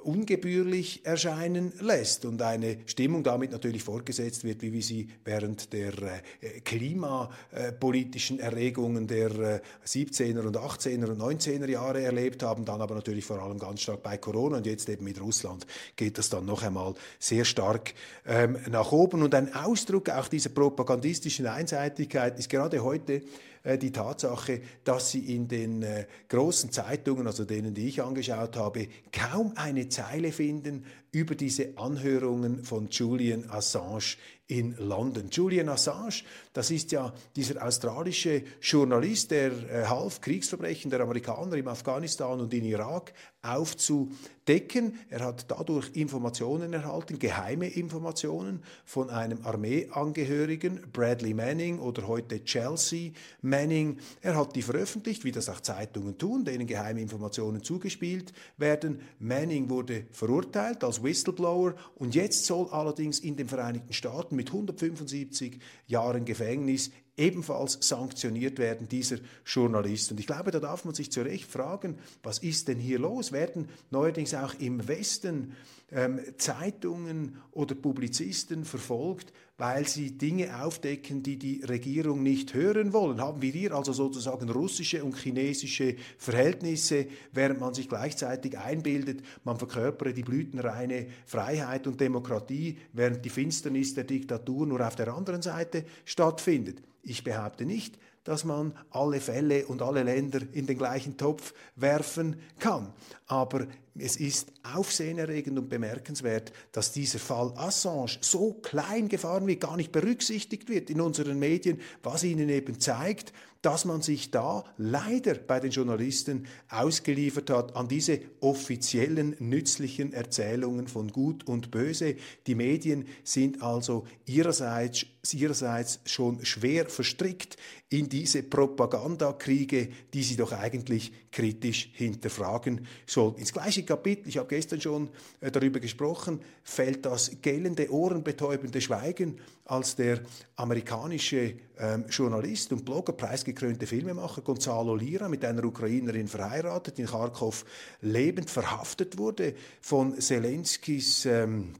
ungebührlich 0.04 1.06
erscheinen 1.06 1.74
lässt 1.80 2.26
und 2.26 2.42
eine 2.42 2.78
Stimmung 2.86 3.24
damit 3.24 3.52
natürlich 3.52 3.84
fortgesetzt 3.84 4.44
wird, 4.44 4.62
wie 4.62 4.74
wir 4.74 4.82
sie 4.82 5.08
während 5.24 5.72
der 5.74 5.94
äh, 6.42 6.60
klimapolitischen 6.62 8.40
Erregungen 8.40 9.08
der 9.08 9.62
17er 9.86 10.42
und 10.42 10.58
18er 10.58 11.10
und 11.10 11.22
19er 11.22 11.70
Jahre 11.70 12.02
erlebt 12.02 12.44
haben, 12.44 12.66
dann 12.66 12.82
aber 12.82 12.96
natürlich 12.96 13.26
vor 13.26 13.42
allem 13.42 13.60
ganz 13.60 13.82
stark 13.82 14.04
bei 14.04 14.18
Corona 14.18 14.58
und 14.58 14.66
jetzt 14.66 14.90
eben 14.90 15.06
mit 15.06 15.22
Russland 15.22 15.66
geht 15.96 16.18
das 16.18 16.30
dann 16.30 16.46
noch 16.46 16.64
einmal 16.64 16.94
sehr 17.20 17.46
stark 17.46 17.94
ähm, 18.26 18.58
nach 18.70 18.92
oben. 18.92 19.24
Und 19.24 19.34
ein 19.36 19.54
Ausdruck 19.54 20.10
auch 20.10 20.28
dieser 20.28 20.50
propagandistischen 20.50 21.48
Einseitigkeit 21.48 22.38
ist 22.40 22.50
gerade 22.50 22.84
heute 22.84 23.14
äh, 23.14 23.22
die 23.64 23.92
Tatsache, 23.92 24.62
dass 24.84 25.12
sie 25.12 25.34
in 25.36 25.48
den 25.48 25.84
äh, 25.84 26.06
großen 26.28 26.72
Zeitungen, 26.72 27.28
also 27.28 27.46
denen, 27.46 27.74
die 27.74 27.88
ich 27.88 28.02
angeschaut 28.02 28.58
habe, 28.58 28.88
kaum 29.12 29.54
eine 29.56 29.88
Zeile 29.88 30.32
finden 30.32 30.86
über 31.14 31.36
diese 31.36 31.78
Anhörungen 31.78 32.64
von 32.64 32.90
Julian 32.90 33.50
Assange 33.50 34.18
in 34.48 34.76
London. 34.78 35.30
Julian 35.32 35.70
Assange, 35.70 36.24
das 36.52 36.70
ist 36.70 36.92
ja 36.92 37.14
dieser 37.36 37.66
australische 37.66 38.44
Journalist, 38.62 39.32
der 39.32 39.52
äh, 39.52 39.86
half, 39.86 40.20
Kriegsverbrechen 40.22 40.92
der 40.92 41.00
Amerikaner 41.02 41.56
im 41.56 41.68
Afghanistan 41.68 42.40
und 42.42 42.54
in 42.54 42.66
Irak 42.66 43.14
aufzudecken. 43.42 45.00
Er 45.10 45.22
hat 45.26 45.50
dadurch 45.50 45.92
Informationen 45.96 46.74
erhalten, 46.74 47.20
geheime 47.20 47.68
Informationen 47.68 48.64
von 48.86 49.10
einem 49.10 49.46
Armeeangehörigen, 49.46 50.82
Bradley 50.92 51.34
Manning 51.34 51.80
oder 51.80 52.08
heute 52.08 52.44
Chelsea 52.44 53.12
Manning. 53.42 53.98
Er 54.22 54.36
hat 54.36 54.56
die 54.56 54.62
veröffentlicht, 54.62 55.24
wie 55.24 55.32
das 55.32 55.50
auch 55.50 55.60
Zeitungen 55.62 56.18
tun, 56.18 56.46
denen 56.46 56.68
geheime 56.68 57.02
Informationen 57.02 57.64
zugespielt 57.64 58.34
werden. 58.58 59.02
Manning 59.20 59.70
wurde 59.70 60.06
verurteilt 60.12 60.84
als 60.84 61.03
Whistleblower 61.04 61.76
und 61.96 62.16
jetzt 62.16 62.46
soll 62.46 62.68
allerdings 62.70 63.20
in 63.20 63.36
den 63.36 63.48
Vereinigten 63.48 63.94
Staaten 63.94 64.36
mit 64.36 64.48
175 64.48 65.60
Jahren 65.88 66.26
Gefängnis 66.26 66.92
ebenfalls 67.16 67.78
sanktioniert 67.82 68.58
werden, 68.58 68.88
dieser 68.88 69.18
Journalist. 69.46 70.12
Und 70.12 70.20
ich 70.20 70.28
glaube, 70.28 70.52
da 70.52 70.60
darf 70.60 70.84
man 70.86 70.96
sich 70.96 71.12
zu 71.12 71.22
Recht 71.22 71.50
fragen, 71.52 71.98
was 72.24 72.40
ist 72.40 72.68
denn 72.68 72.80
hier 72.80 72.98
los? 72.98 73.32
Werden 73.32 73.70
neuerdings 73.92 74.34
auch 74.34 74.56
im 74.60 74.88
Westen 74.88 75.56
ähm, 75.92 76.20
Zeitungen 76.38 77.38
oder 77.52 77.76
Publizisten 77.76 78.66
verfolgt, 78.66 79.32
weil 79.58 79.88
sie 79.88 80.18
Dinge 80.18 80.64
aufdecken, 80.64 81.22
die 81.22 81.38
die 81.38 81.64
Regierung 81.64 82.24
nicht 82.24 82.54
hören 82.54 82.92
wollen. 82.92 83.22
Haben 83.22 83.42
wir 83.42 83.52
hier 83.52 83.74
also 83.74 83.94
sozusagen 83.94 84.50
russische 84.50 85.04
und 85.04 85.16
chinesische 85.16 85.96
Verhältnisse, 86.18 87.08
während 87.32 87.60
man 87.60 87.74
sich 87.74 87.88
gleichzeitig 87.88 88.58
einbildet, 88.58 89.22
man 89.44 89.58
verkörpere 89.58 90.14
die 90.14 90.24
blütenreine 90.24 91.08
Freiheit 91.26 91.86
und 91.86 92.02
Demokratie, 92.02 92.78
während 92.94 93.24
die 93.24 93.30
Finsternis 93.30 93.94
der 93.94 94.06
Diktatur 94.06 94.66
nur 94.66 94.86
auf 94.86 94.96
der 94.96 95.14
anderen 95.14 95.42
Seite 95.42 95.86
stattfindet. 96.06 96.82
Ich 97.04 97.24
behaupte 97.24 97.66
nicht, 97.66 98.00
dass 98.24 98.46
man 98.46 98.74
alle 98.90 99.20
Fälle 99.20 99.66
und 99.68 99.82
alle 99.82 100.04
Länder 100.04 100.40
in 100.54 100.66
den 100.66 100.78
gleichen 100.78 101.18
Topf 101.18 101.54
werfen 101.76 102.38
kann. 102.60 102.94
Aber 103.28 103.68
es 103.98 104.16
ist 104.16 104.52
aufsehenerregend 104.64 105.58
und 105.60 105.70
bemerkenswert, 105.70 106.52
dass 106.72 106.92
dieser 106.92 107.20
Fall 107.20 107.54
Assange 107.56 108.18
so 108.22 108.54
klein 108.54 109.08
gefahren 109.08 109.46
wird, 109.46 109.62
gar 109.62 109.78
nicht 109.78 109.92
berücksichtigt 109.92 110.68
wird 110.70 110.90
in 110.90 111.00
unseren 111.00 111.38
Medien, 111.38 111.80
was 112.02 112.24
ihnen 112.24 112.50
eben 112.50 112.80
zeigt, 112.80 113.34
dass 113.64 113.86
man 113.86 114.02
sich 114.02 114.30
da 114.30 114.66
leider 114.78 115.36
bei 115.36 115.62
den 115.62 115.72
Journalisten 115.72 116.48
ausgeliefert 116.70 117.50
hat 117.50 117.76
an 117.78 117.88
diese 117.88 118.20
offiziellen, 118.42 119.38
nützlichen 119.40 120.12
Erzählungen 120.12 120.90
von 120.90 121.08
Gut 121.08 121.48
und 121.48 121.72
Böse. 121.72 122.18
Die 122.46 122.56
Medien 122.56 123.08
sind 123.24 123.64
also 123.64 124.06
ihrerseits, 124.26 125.06
ihrerseits 125.32 126.02
schon 126.06 126.44
schwer 126.44 126.90
verstrickt 126.90 127.56
in 127.88 128.10
diese 128.10 128.44
Propagandakriege, 128.44 129.88
die 130.14 130.24
sie 130.24 130.36
doch 130.36 130.52
eigentlich 130.52 131.14
kritisch 131.32 131.90
hinterfragen 131.94 132.86
sollten. 133.06 133.40
Ins 133.40 133.54
gleiche 133.54 133.83
Kapitel, 133.86 134.30
ich 134.30 134.38
habe 134.38 134.48
gestern 134.48 134.82
schon 134.82 135.10
äh, 135.42 135.52
darüber 135.52 135.80
gesprochen, 135.80 136.42
fällt 136.64 137.06
das 137.06 137.32
gellende, 137.42 137.92
ohrenbetäubende 137.92 138.82
Schweigen, 138.82 139.40
als 139.66 139.96
der 139.96 140.22
amerikanische 140.56 141.56
ähm, 141.78 142.06
Journalist 142.10 142.72
und 142.72 142.86
Blogger, 142.86 143.14
preisgekrönte 143.14 143.88
Filmemacher 143.88 144.42
Gonzalo 144.42 144.96
Lira 144.96 145.30
mit 145.30 145.46
einer 145.46 145.64
Ukrainerin 145.64 146.28
verheiratet, 146.28 147.00
in 147.00 147.06
Kharkov 147.06 147.66
lebend 148.02 148.50
verhaftet 148.50 149.18
wurde 149.18 149.54
von 149.82 150.20
Zelenskis 150.20 151.26
ähm, 151.26 151.74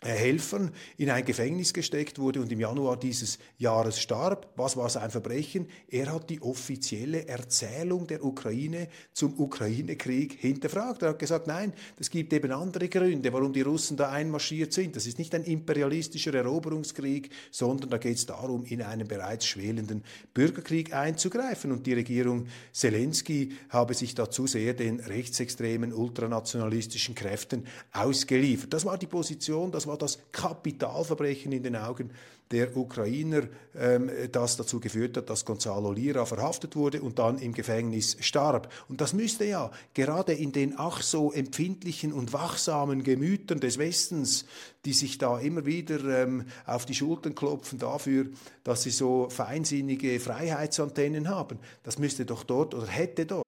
Helfern 0.00 0.70
in 0.96 1.10
ein 1.10 1.24
Gefängnis 1.24 1.74
gesteckt 1.74 2.20
wurde 2.20 2.40
und 2.40 2.52
im 2.52 2.60
Januar 2.60 2.96
dieses 2.96 3.38
Jahres 3.56 4.00
starb. 4.00 4.52
Was 4.54 4.76
war 4.76 4.88
sein 4.88 5.10
Verbrechen? 5.10 5.66
Er 5.88 6.12
hat 6.12 6.30
die 6.30 6.40
offizielle 6.40 7.26
Erzählung 7.26 8.06
der 8.06 8.24
Ukraine 8.24 8.88
zum 9.12 9.38
Ukraine-Krieg 9.38 10.34
hinterfragt. 10.38 11.02
Er 11.02 11.10
hat 11.10 11.18
gesagt, 11.18 11.48
nein, 11.48 11.72
es 11.98 12.10
gibt 12.10 12.32
eben 12.32 12.52
andere 12.52 12.88
Gründe, 12.88 13.32
warum 13.32 13.52
die 13.52 13.62
Russen 13.62 13.96
da 13.96 14.10
einmarschiert 14.10 14.72
sind. 14.72 14.94
Das 14.94 15.06
ist 15.06 15.18
nicht 15.18 15.34
ein 15.34 15.42
imperialistischer 15.42 16.32
Eroberungskrieg, 16.32 17.30
sondern 17.50 17.90
da 17.90 17.98
geht 17.98 18.18
es 18.18 18.26
darum, 18.26 18.64
in 18.64 18.82
einen 18.82 19.08
bereits 19.08 19.46
schwelenden 19.46 20.04
Bürgerkrieg 20.32 20.94
einzugreifen. 20.94 21.72
Und 21.72 21.86
die 21.88 21.94
Regierung 21.94 22.46
Zelensky 22.72 23.52
habe 23.70 23.94
sich 23.94 24.14
dazu 24.14 24.46
sehr 24.46 24.74
den 24.74 25.00
rechtsextremen, 25.00 25.92
ultranationalistischen 25.92 27.16
Kräften 27.16 27.66
ausgeliefert. 27.92 28.72
Das 28.72 28.84
war 28.84 28.96
die 28.96 29.06
Position, 29.06 29.72
das 29.72 29.87
war 29.88 29.98
das 29.98 30.18
Kapitalverbrechen 30.32 31.52
in 31.52 31.62
den 31.62 31.76
Augen 31.76 32.10
der 32.50 32.76
Ukrainer, 32.76 33.42
ähm, 33.76 34.10
das 34.32 34.56
dazu 34.56 34.80
geführt 34.80 35.16
hat, 35.16 35.28
dass 35.28 35.44
Gonzalo 35.44 35.92
Lira 35.92 36.24
verhaftet 36.24 36.76
wurde 36.76 37.02
und 37.02 37.18
dann 37.18 37.38
im 37.38 37.52
Gefängnis 37.52 38.16
starb. 38.20 38.72
Und 38.88 39.00
das 39.00 39.12
müsste 39.12 39.44
ja 39.44 39.70
gerade 39.94 40.32
in 40.32 40.52
den 40.52 40.74
ach 40.76 41.02
so 41.02 41.32
empfindlichen 41.32 42.12
und 42.12 42.32
wachsamen 42.32 43.02
Gemütern 43.02 43.60
des 43.60 43.78
Westens, 43.78 44.46
die 44.84 44.92
sich 44.92 45.18
da 45.18 45.38
immer 45.38 45.66
wieder 45.66 46.22
ähm, 46.22 46.46
auf 46.64 46.86
die 46.86 46.94
Schultern 46.94 47.34
klopfen 47.34 47.78
dafür, 47.78 48.26
dass 48.64 48.82
sie 48.82 48.90
so 48.90 49.28
feinsinnige 49.28 50.18
Freiheitsantennen 50.20 51.28
haben, 51.28 51.58
das 51.82 51.98
müsste 51.98 52.24
doch 52.24 52.44
dort 52.44 52.74
oder 52.74 52.86
hätte 52.86 53.26
dort. 53.26 53.47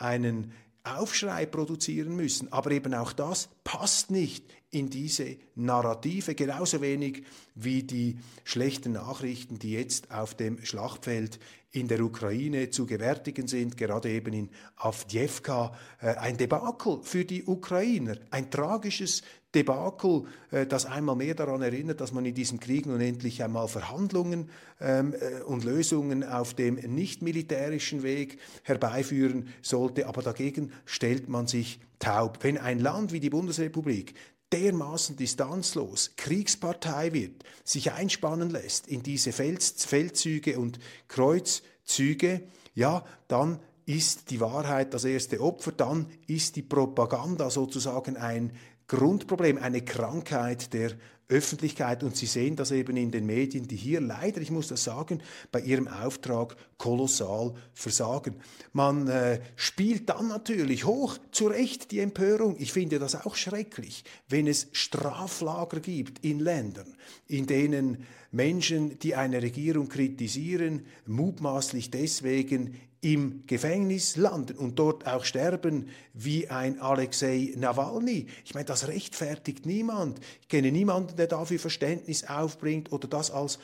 einen 0.00 0.52
Aufschrei 0.82 1.46
produzieren 1.46 2.16
müssen. 2.16 2.52
Aber 2.52 2.70
eben 2.70 2.94
auch 2.94 3.12
das 3.12 3.48
passt 3.64 4.10
nicht 4.10 4.44
in 4.70 4.88
diese 4.88 5.36
Narrative, 5.56 6.34
genauso 6.34 6.80
wenig 6.80 7.24
wie 7.54 7.82
die 7.82 8.18
schlechten 8.44 8.92
Nachrichten, 8.92 9.58
die 9.58 9.72
jetzt 9.72 10.10
auf 10.10 10.34
dem 10.34 10.64
Schlachtfeld 10.64 11.38
in 11.72 11.88
der 11.88 12.00
Ukraine 12.00 12.70
zu 12.70 12.86
gewärtigen 12.86 13.46
sind, 13.46 13.76
gerade 13.76 14.10
eben 14.10 14.32
in 14.32 14.50
Avdjevka, 14.76 15.76
äh, 16.00 16.14
ein 16.14 16.36
Debakel 16.36 17.00
für 17.02 17.24
die 17.24 17.44
Ukrainer, 17.44 18.16
ein 18.30 18.50
tragisches 18.50 19.22
Debakel, 19.54 20.24
äh, 20.50 20.66
das 20.66 20.86
einmal 20.86 21.16
mehr 21.16 21.34
daran 21.34 21.62
erinnert, 21.62 22.00
dass 22.00 22.12
man 22.12 22.24
in 22.24 22.34
diesem 22.34 22.60
Krieg 22.60 22.86
nun 22.86 23.00
endlich 23.00 23.42
einmal 23.42 23.68
Verhandlungen 23.68 24.50
ähm, 24.80 25.14
äh, 25.14 25.42
und 25.42 25.64
Lösungen 25.64 26.22
auf 26.24 26.54
dem 26.54 26.74
nicht 26.74 27.22
militärischen 27.22 28.02
Weg 28.02 28.38
herbeiführen 28.62 29.48
sollte. 29.62 30.06
Aber 30.06 30.22
dagegen 30.22 30.72
stellt 30.84 31.28
man 31.28 31.46
sich 31.46 31.80
taub. 31.98 32.38
Wenn 32.42 32.58
ein 32.58 32.78
Land 32.78 33.12
wie 33.12 33.20
die 33.20 33.30
Bundesrepublik 33.30 34.14
dermaßen 34.52 35.16
distanzlos 35.16 36.12
Kriegspartei 36.16 37.12
wird, 37.12 37.44
sich 37.64 37.92
einspannen 37.92 38.50
lässt 38.50 38.88
in 38.88 39.02
diese 39.02 39.32
Feldzüge 39.32 40.58
und 40.58 40.78
Kreuzzüge, 41.08 42.42
ja, 42.74 43.04
dann 43.28 43.60
ist 43.86 44.30
die 44.30 44.40
Wahrheit 44.40 44.94
das 44.94 45.04
erste 45.04 45.40
Opfer, 45.40 45.72
dann 45.72 46.06
ist 46.26 46.54
die 46.54 46.62
Propaganda 46.62 47.50
sozusagen 47.50 48.16
ein 48.16 48.52
Grundproblem, 48.90 49.56
eine 49.56 49.82
Krankheit 49.82 50.72
der 50.72 50.90
Öffentlichkeit. 51.28 52.02
Und 52.02 52.16
Sie 52.16 52.26
sehen 52.26 52.56
das 52.56 52.72
eben 52.72 52.96
in 52.96 53.12
den 53.12 53.24
Medien, 53.24 53.68
die 53.68 53.76
hier 53.76 54.00
leider, 54.00 54.40
ich 54.40 54.50
muss 54.50 54.66
das 54.66 54.82
sagen, 54.82 55.22
bei 55.52 55.60
ihrem 55.60 55.86
Auftrag 55.86 56.56
kolossal 56.76 57.54
versagen. 57.72 58.34
Man 58.72 59.06
äh, 59.06 59.40
spielt 59.54 60.08
dann 60.08 60.26
natürlich 60.26 60.86
hoch 60.86 61.18
zu 61.30 61.46
Recht 61.46 61.92
die 61.92 62.00
Empörung. 62.00 62.56
Ich 62.58 62.72
finde 62.72 62.98
das 62.98 63.14
auch 63.14 63.36
schrecklich, 63.36 64.02
wenn 64.28 64.48
es 64.48 64.66
Straflager 64.72 65.78
gibt 65.78 66.24
in 66.24 66.40
Ländern, 66.40 66.96
in 67.28 67.46
denen 67.46 68.04
Menschen, 68.32 68.98
die 68.98 69.14
eine 69.14 69.40
Regierung 69.40 69.88
kritisieren, 69.88 70.84
mutmaßlich 71.06 71.92
deswegen 71.92 72.74
im 73.00 73.44
Gefängnis 73.46 74.16
landen 74.16 74.58
und 74.58 74.78
dort 74.78 75.06
auch 75.06 75.24
sterben 75.24 75.88
wie 76.12 76.48
ein 76.48 76.80
Alexei 76.80 77.54
Nawalny. 77.56 78.26
Ich 78.44 78.52
meine, 78.52 78.66
das 78.66 78.88
rechtfertigt 78.88 79.64
niemand. 79.64 80.20
Ich 80.42 80.48
kenne 80.48 80.70
niemanden, 80.70 81.16
der 81.16 81.26
dafür 81.26 81.58
Verständnis 81.58 82.24
aufbringt 82.24 82.92
oder 82.92 83.08
das 83.08 83.30
als 83.30 83.58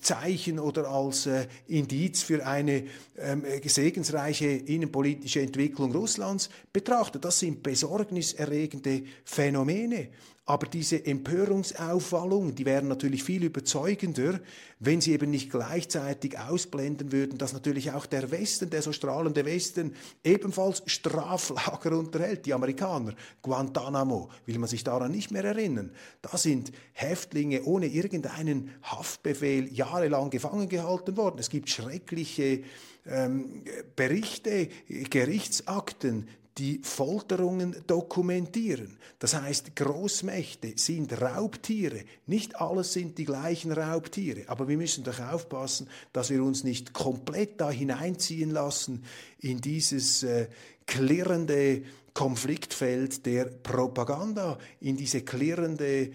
Zeichen 0.00 0.58
oder 0.58 0.88
als 0.88 1.26
äh, 1.26 1.46
Indiz 1.66 2.22
für 2.22 2.46
eine 2.46 2.84
ähm, 3.18 3.42
segensreiche 3.64 4.46
innenpolitische 4.46 5.40
Entwicklung 5.40 5.92
Russlands 5.92 6.48
betrachtet. 6.72 7.24
Das 7.24 7.38
sind 7.38 7.62
besorgniserregende 7.62 9.02
Phänomene. 9.24 10.08
Aber 10.48 10.66
diese 10.66 11.04
Empörungsaufwallungen, 11.04 12.54
die 12.54 12.64
wären 12.64 12.88
natürlich 12.88 13.22
viel 13.22 13.44
überzeugender, 13.44 14.40
wenn 14.78 15.02
sie 15.02 15.12
eben 15.12 15.30
nicht 15.30 15.50
gleichzeitig 15.50 16.38
ausblenden 16.38 17.12
würden, 17.12 17.36
dass 17.36 17.52
natürlich 17.52 17.92
auch 17.92 18.06
der 18.06 18.30
Westen, 18.30 18.70
der 18.70 18.80
so 18.80 18.92
strahlende 18.92 19.44
Westen, 19.44 19.94
ebenfalls 20.24 20.82
Straflager 20.86 21.98
unterhält. 21.98 22.46
Die 22.46 22.54
Amerikaner, 22.54 23.12
Guantanamo, 23.42 24.30
will 24.46 24.58
man 24.58 24.70
sich 24.70 24.82
daran 24.82 25.12
nicht 25.12 25.30
mehr 25.30 25.44
erinnern. 25.44 25.92
Da 26.22 26.38
sind 26.38 26.72
Häftlinge 26.94 27.64
ohne 27.64 27.86
irgendeinen 27.86 28.70
Haftbefehl 29.18 29.72
jahrelang 29.72 30.30
gefangen 30.30 30.68
gehalten 30.68 31.16
worden. 31.16 31.38
Es 31.38 31.50
gibt 31.50 31.68
schreckliche 31.68 32.62
ähm, 33.06 33.62
Berichte, 33.96 34.68
Gerichtsakten, 34.88 36.28
die 36.56 36.80
Folterungen 36.82 37.76
dokumentieren. 37.86 38.98
Das 39.20 39.40
heißt, 39.40 39.76
Großmächte 39.76 40.72
sind 40.76 41.20
Raubtiere. 41.20 42.02
Nicht 42.26 42.60
alles 42.60 42.92
sind 42.92 43.18
die 43.18 43.24
gleichen 43.24 43.70
Raubtiere. 43.70 44.42
Aber 44.48 44.66
wir 44.66 44.76
müssen 44.76 45.04
doch 45.04 45.20
aufpassen, 45.20 45.88
dass 46.12 46.30
wir 46.30 46.42
uns 46.42 46.64
nicht 46.64 46.92
komplett 46.92 47.60
da 47.60 47.70
hineinziehen 47.70 48.50
lassen 48.50 49.04
in 49.40 49.60
dieses 49.60 50.24
äh, 50.24 50.48
klirrende 50.86 51.82
Konfliktfeld 52.12 53.24
der 53.24 53.44
Propaganda, 53.44 54.58
in 54.80 54.96
diese 54.96 55.22
klirrende 55.22 56.10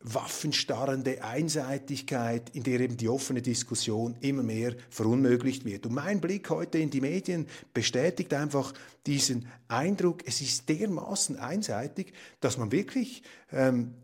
waffenstarrende 0.00 1.24
Einseitigkeit, 1.24 2.50
in 2.54 2.62
der 2.62 2.80
eben 2.80 2.96
die 2.96 3.08
offene 3.08 3.42
Diskussion 3.42 4.16
immer 4.20 4.42
mehr 4.42 4.74
verunmöglicht 4.90 5.64
wird. 5.64 5.86
Und 5.86 5.94
mein 5.94 6.20
Blick 6.20 6.50
heute 6.50 6.78
in 6.78 6.90
die 6.90 7.00
Medien 7.00 7.46
bestätigt 7.74 8.32
einfach 8.32 8.72
diesen 9.06 9.48
Eindruck, 9.66 10.22
es 10.26 10.40
ist 10.40 10.68
dermaßen 10.68 11.36
einseitig, 11.36 12.12
dass 12.40 12.58
man 12.58 12.70
wirklich 12.70 13.22
ähm, 13.50 13.94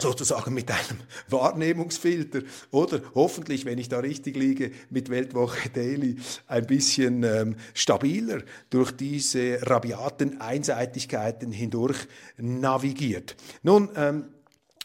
sozusagen 0.00 0.54
mit 0.54 0.70
einem 0.70 1.00
Wahrnehmungsfilter 1.28 2.42
oder 2.70 3.00
hoffentlich, 3.14 3.64
wenn 3.64 3.78
ich 3.78 3.88
da 3.88 3.98
richtig 3.98 4.36
liege, 4.36 4.70
mit 4.90 5.08
Weltwoche 5.08 5.70
Daily 5.70 6.16
ein 6.46 6.66
bisschen 6.66 7.24
ähm, 7.24 7.56
stabiler 7.74 8.42
durch 8.70 8.92
diese 8.92 9.58
rabiaten 9.62 10.40
Einseitigkeiten 10.40 11.50
hindurch 11.50 12.06
navigiert. 12.36 13.34
Nun, 13.62 13.88
ähm, 13.96 14.26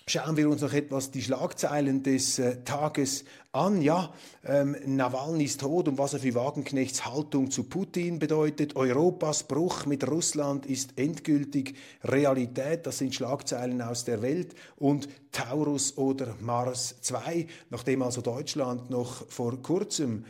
Schauen 0.06 0.36
wir 0.36 0.50
uns 0.50 0.62
noch 0.62 0.74
etwas 0.74 1.12
die 1.12 1.22
Schlagzeilen 1.22 2.04
des 2.04 2.38
äh, 2.38 2.62
Tages 2.66 3.24
an. 3.54 3.82
Ja, 3.82 4.12
ähm, 4.44 4.76
Nawalnys 4.86 5.58
Tod 5.58 5.88
und 5.88 5.98
was 6.00 6.14
er 6.14 6.20
für 6.20 6.34
Wagenknechts 6.34 7.06
Haltung 7.06 7.52
zu 7.52 7.64
Putin 7.64 8.18
bedeutet. 8.18 8.76
Europas 8.76 9.44
Bruch 9.44 9.86
mit 9.86 10.10
Russland 10.10 10.66
ist 10.66 10.98
endgültig 10.98 11.76
Realität. 12.04 12.88
Das 12.88 12.98
sind 12.98 13.14
Schlagzeilen 13.14 13.82
aus 13.82 14.06
der 14.06 14.24
Welt. 14.24 14.56
Und 14.76 15.08
Taurus 15.32 15.98
oder 15.98 16.36
Mars 16.42 16.96
2, 17.02 17.46
nachdem 17.70 18.02
also 18.02 18.22
Deutschland 18.22 18.90
noch 18.90 19.28
vor 19.30 19.62
kurzem 19.62 20.26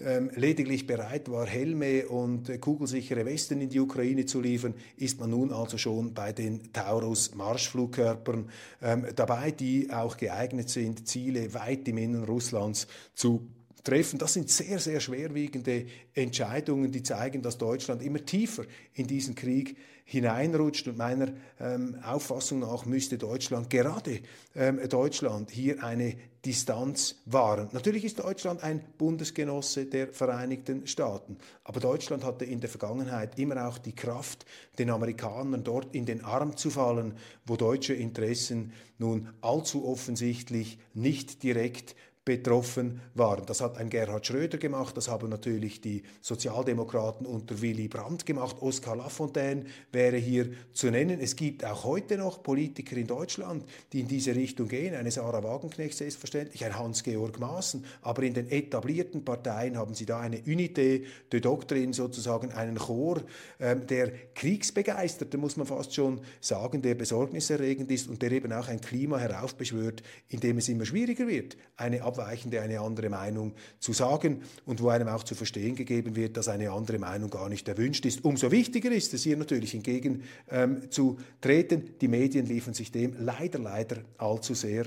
ähm, 0.00 0.30
lediglich 0.36 0.86
bereit 0.86 1.28
war, 1.28 1.46
Helme 1.46 2.06
und 2.06 2.48
äh, 2.48 2.58
kugelsichere 2.58 3.26
Westen 3.26 3.60
in 3.60 3.68
die 3.68 3.80
Ukraine 3.80 4.26
zu 4.26 4.40
liefern, 4.40 4.74
ist 4.96 5.18
man 5.18 5.30
nun 5.30 5.52
also 5.52 5.76
schon 5.76 6.14
bei 6.14 6.32
den 6.32 6.72
Taurus-Marschflugkörpern 6.72 8.48
ähm, 8.80 9.06
dabei, 9.16 9.50
die 9.50 9.90
auch 9.92 10.16
geeignet 10.16 10.70
sind, 10.70 11.08
Ziele 11.08 11.52
weit 11.54 11.88
im 11.88 11.98
Innern 11.98 12.24
Russlands 12.24 12.67
zu 13.14 13.48
treffen. 13.84 14.18
Das 14.18 14.34
sind 14.34 14.50
sehr, 14.50 14.78
sehr 14.78 15.00
schwerwiegende 15.00 15.86
Entscheidungen, 16.14 16.92
die 16.92 17.02
zeigen, 17.02 17.42
dass 17.42 17.58
Deutschland 17.58 18.02
immer 18.02 18.24
tiefer 18.24 18.64
in 18.94 19.06
diesen 19.06 19.34
Krieg 19.34 19.76
hineinrutscht. 20.04 20.88
Und 20.88 20.98
meiner 20.98 21.28
ähm, 21.60 21.96
Auffassung 22.02 22.60
nach 22.60 22.86
müsste 22.86 23.18
Deutschland, 23.18 23.70
gerade 23.70 24.20
ähm, 24.54 24.80
Deutschland, 24.88 25.50
hier 25.50 25.82
eine 25.84 26.16
Distanz 26.44 27.16
wahren. 27.26 27.68
Natürlich 27.72 28.04
ist 28.04 28.20
Deutschland 28.20 28.62
ein 28.62 28.82
Bundesgenosse 28.96 29.86
der 29.86 30.08
Vereinigten 30.08 30.86
Staaten, 30.86 31.36
aber 31.64 31.80
Deutschland 31.80 32.24
hatte 32.24 32.44
in 32.44 32.60
der 32.60 32.70
Vergangenheit 32.70 33.38
immer 33.38 33.68
auch 33.68 33.76
die 33.78 33.94
Kraft, 33.94 34.46
den 34.78 34.90
Amerikanern 34.90 35.64
dort 35.64 35.94
in 35.94 36.06
den 36.06 36.24
Arm 36.24 36.56
zu 36.56 36.70
fallen, 36.70 37.14
wo 37.44 37.56
deutsche 37.56 37.94
Interessen 37.94 38.72
nun 38.98 39.28
allzu 39.40 39.86
offensichtlich 39.86 40.78
nicht 40.94 41.42
direkt 41.42 41.96
betroffen 42.28 43.00
waren. 43.14 43.46
Das 43.46 43.62
hat 43.62 43.78
ein 43.78 43.88
Gerhard 43.88 44.26
Schröder 44.26 44.58
gemacht, 44.58 44.94
das 44.98 45.08
haben 45.08 45.30
natürlich 45.30 45.80
die 45.80 46.02
Sozialdemokraten 46.20 47.24
unter 47.24 47.62
Willy 47.62 47.88
Brandt 47.88 48.26
gemacht. 48.26 48.56
Oskar 48.60 48.96
Lafontaine 48.96 49.64
wäre 49.92 50.18
hier 50.18 50.50
zu 50.74 50.90
nennen. 50.90 51.20
Es 51.22 51.36
gibt 51.36 51.64
auch 51.64 51.84
heute 51.84 52.18
noch 52.18 52.42
Politiker 52.42 52.98
in 52.98 53.06
Deutschland, 53.06 53.64
die 53.94 54.00
in 54.00 54.08
diese 54.08 54.34
Richtung 54.34 54.68
gehen. 54.68 54.94
Eine 54.94 55.10
Sarah 55.10 55.42
Wagenknecht 55.42 55.96
selbstverständlich, 55.96 56.66
ein 56.66 56.78
Hans-Georg 56.78 57.40
Maaßen. 57.40 57.82
Aber 58.02 58.22
in 58.22 58.34
den 58.34 58.50
etablierten 58.50 59.24
Parteien 59.24 59.78
haben 59.78 59.94
sie 59.94 60.04
da 60.04 60.20
eine 60.20 60.36
Unité 60.40 61.04
de 61.32 61.40
Doctrine, 61.40 61.94
sozusagen 61.94 62.52
einen 62.52 62.76
Chor 62.76 63.22
ähm, 63.58 63.86
der 63.86 64.12
Kriegsbegeisterten, 64.34 65.40
muss 65.40 65.56
man 65.56 65.66
fast 65.66 65.94
schon 65.94 66.20
sagen, 66.42 66.82
der 66.82 66.94
besorgniserregend 66.94 67.90
ist 67.90 68.06
und 68.06 68.20
der 68.20 68.32
eben 68.32 68.52
auch 68.52 68.68
ein 68.68 68.82
Klima 68.82 69.16
heraufbeschwört, 69.16 70.02
in 70.28 70.40
dem 70.40 70.58
es 70.58 70.68
immer 70.68 70.84
schwieriger 70.84 71.26
wird, 71.26 71.56
eine 71.78 72.02
Ab 72.02 72.17
Abweichende 72.18 72.60
eine 72.60 72.80
andere 72.80 73.08
Meinung 73.08 73.54
zu 73.78 73.92
sagen 73.92 74.42
und 74.66 74.82
wo 74.82 74.88
einem 74.88 75.08
auch 75.08 75.22
zu 75.22 75.34
verstehen 75.34 75.76
gegeben 75.76 76.16
wird, 76.16 76.36
dass 76.36 76.48
eine 76.48 76.72
andere 76.72 76.98
Meinung 76.98 77.30
gar 77.30 77.48
nicht 77.48 77.68
erwünscht 77.68 78.04
ist. 78.06 78.24
Umso 78.24 78.50
wichtiger 78.50 78.90
ist 78.90 79.14
es 79.14 79.22
hier 79.22 79.36
natürlich 79.36 79.74
entgegen 79.74 80.24
ähm. 80.50 80.82
Die 80.90 82.08
Medien 82.08 82.46
liefern 82.46 82.74
sich 82.74 82.90
dem 82.90 83.14
leider, 83.20 83.58
leider 83.58 83.98
allzu 84.16 84.54
sehr 84.54 84.86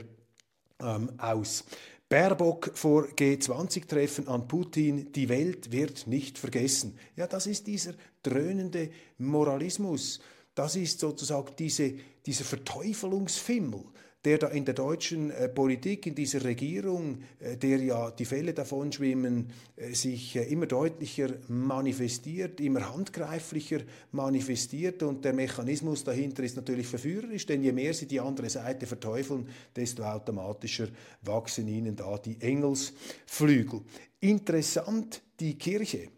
ähm, 0.82 1.10
aus. 1.18 1.64
Baerbock 2.10 2.72
vor 2.74 3.06
G20-Treffen 3.06 4.28
an 4.28 4.48
Putin, 4.48 5.14
die 5.14 5.30
Welt 5.30 5.72
wird 5.72 6.08
nicht 6.08 6.38
vergessen. 6.38 6.98
Ja, 7.16 7.28
das 7.28 7.48
ist 7.48 7.68
dieser 7.68 7.94
dröhnende 8.22 8.90
Moralismus. 9.18 10.20
Das 10.54 10.76
ist 10.76 11.00
sozusagen 11.00 11.54
diese, 11.58 11.94
dieser 12.26 12.44
Verteufelungsfimmel, 12.44 13.86
der 14.24 14.38
da 14.38 14.48
in 14.48 14.66
der 14.66 14.74
deutschen 14.74 15.32
äh, 15.32 15.50
Politik, 15.50 16.06
in 16.06 16.16
dieser 16.16 16.44
Regierung, 16.44 17.24
äh, 17.40 17.58
der 17.58 17.78
ja 17.78 18.12
die 18.12 18.26
Fälle 18.26 18.54
davon 18.54 18.92
schwimmen, 18.92 19.52
äh, 19.76 19.94
sich 19.94 20.36
immer 20.36 20.68
deutlicher 20.68 21.30
manifestiert, 21.48 22.62
immer 22.62 22.94
handgreiflicher 22.94 23.80
manifestiert 24.12 25.02
und 25.04 25.26
der 25.26 25.34
Mechanismus 25.34 26.04
dahinter 26.04 26.44
ist 26.44 26.56
natürlich 26.56 26.88
verführerisch, 26.88 27.46
denn 27.46 27.64
je 27.64 27.72
mehr 27.72 27.94
sie 27.94 28.08
die 28.08 28.20
andere 28.20 28.50
Seite 28.50 28.86
verteufeln, 28.86 29.48
desto 29.76 30.04
automatischer 30.04 30.88
wachsen 31.24 31.68
ihnen 31.68 31.96
da 31.96 32.18
die 32.18 32.40
Engelsflügel. 32.40 33.82
Interessant 34.20 35.22
die 35.40 35.58
Kirche 35.58 36.10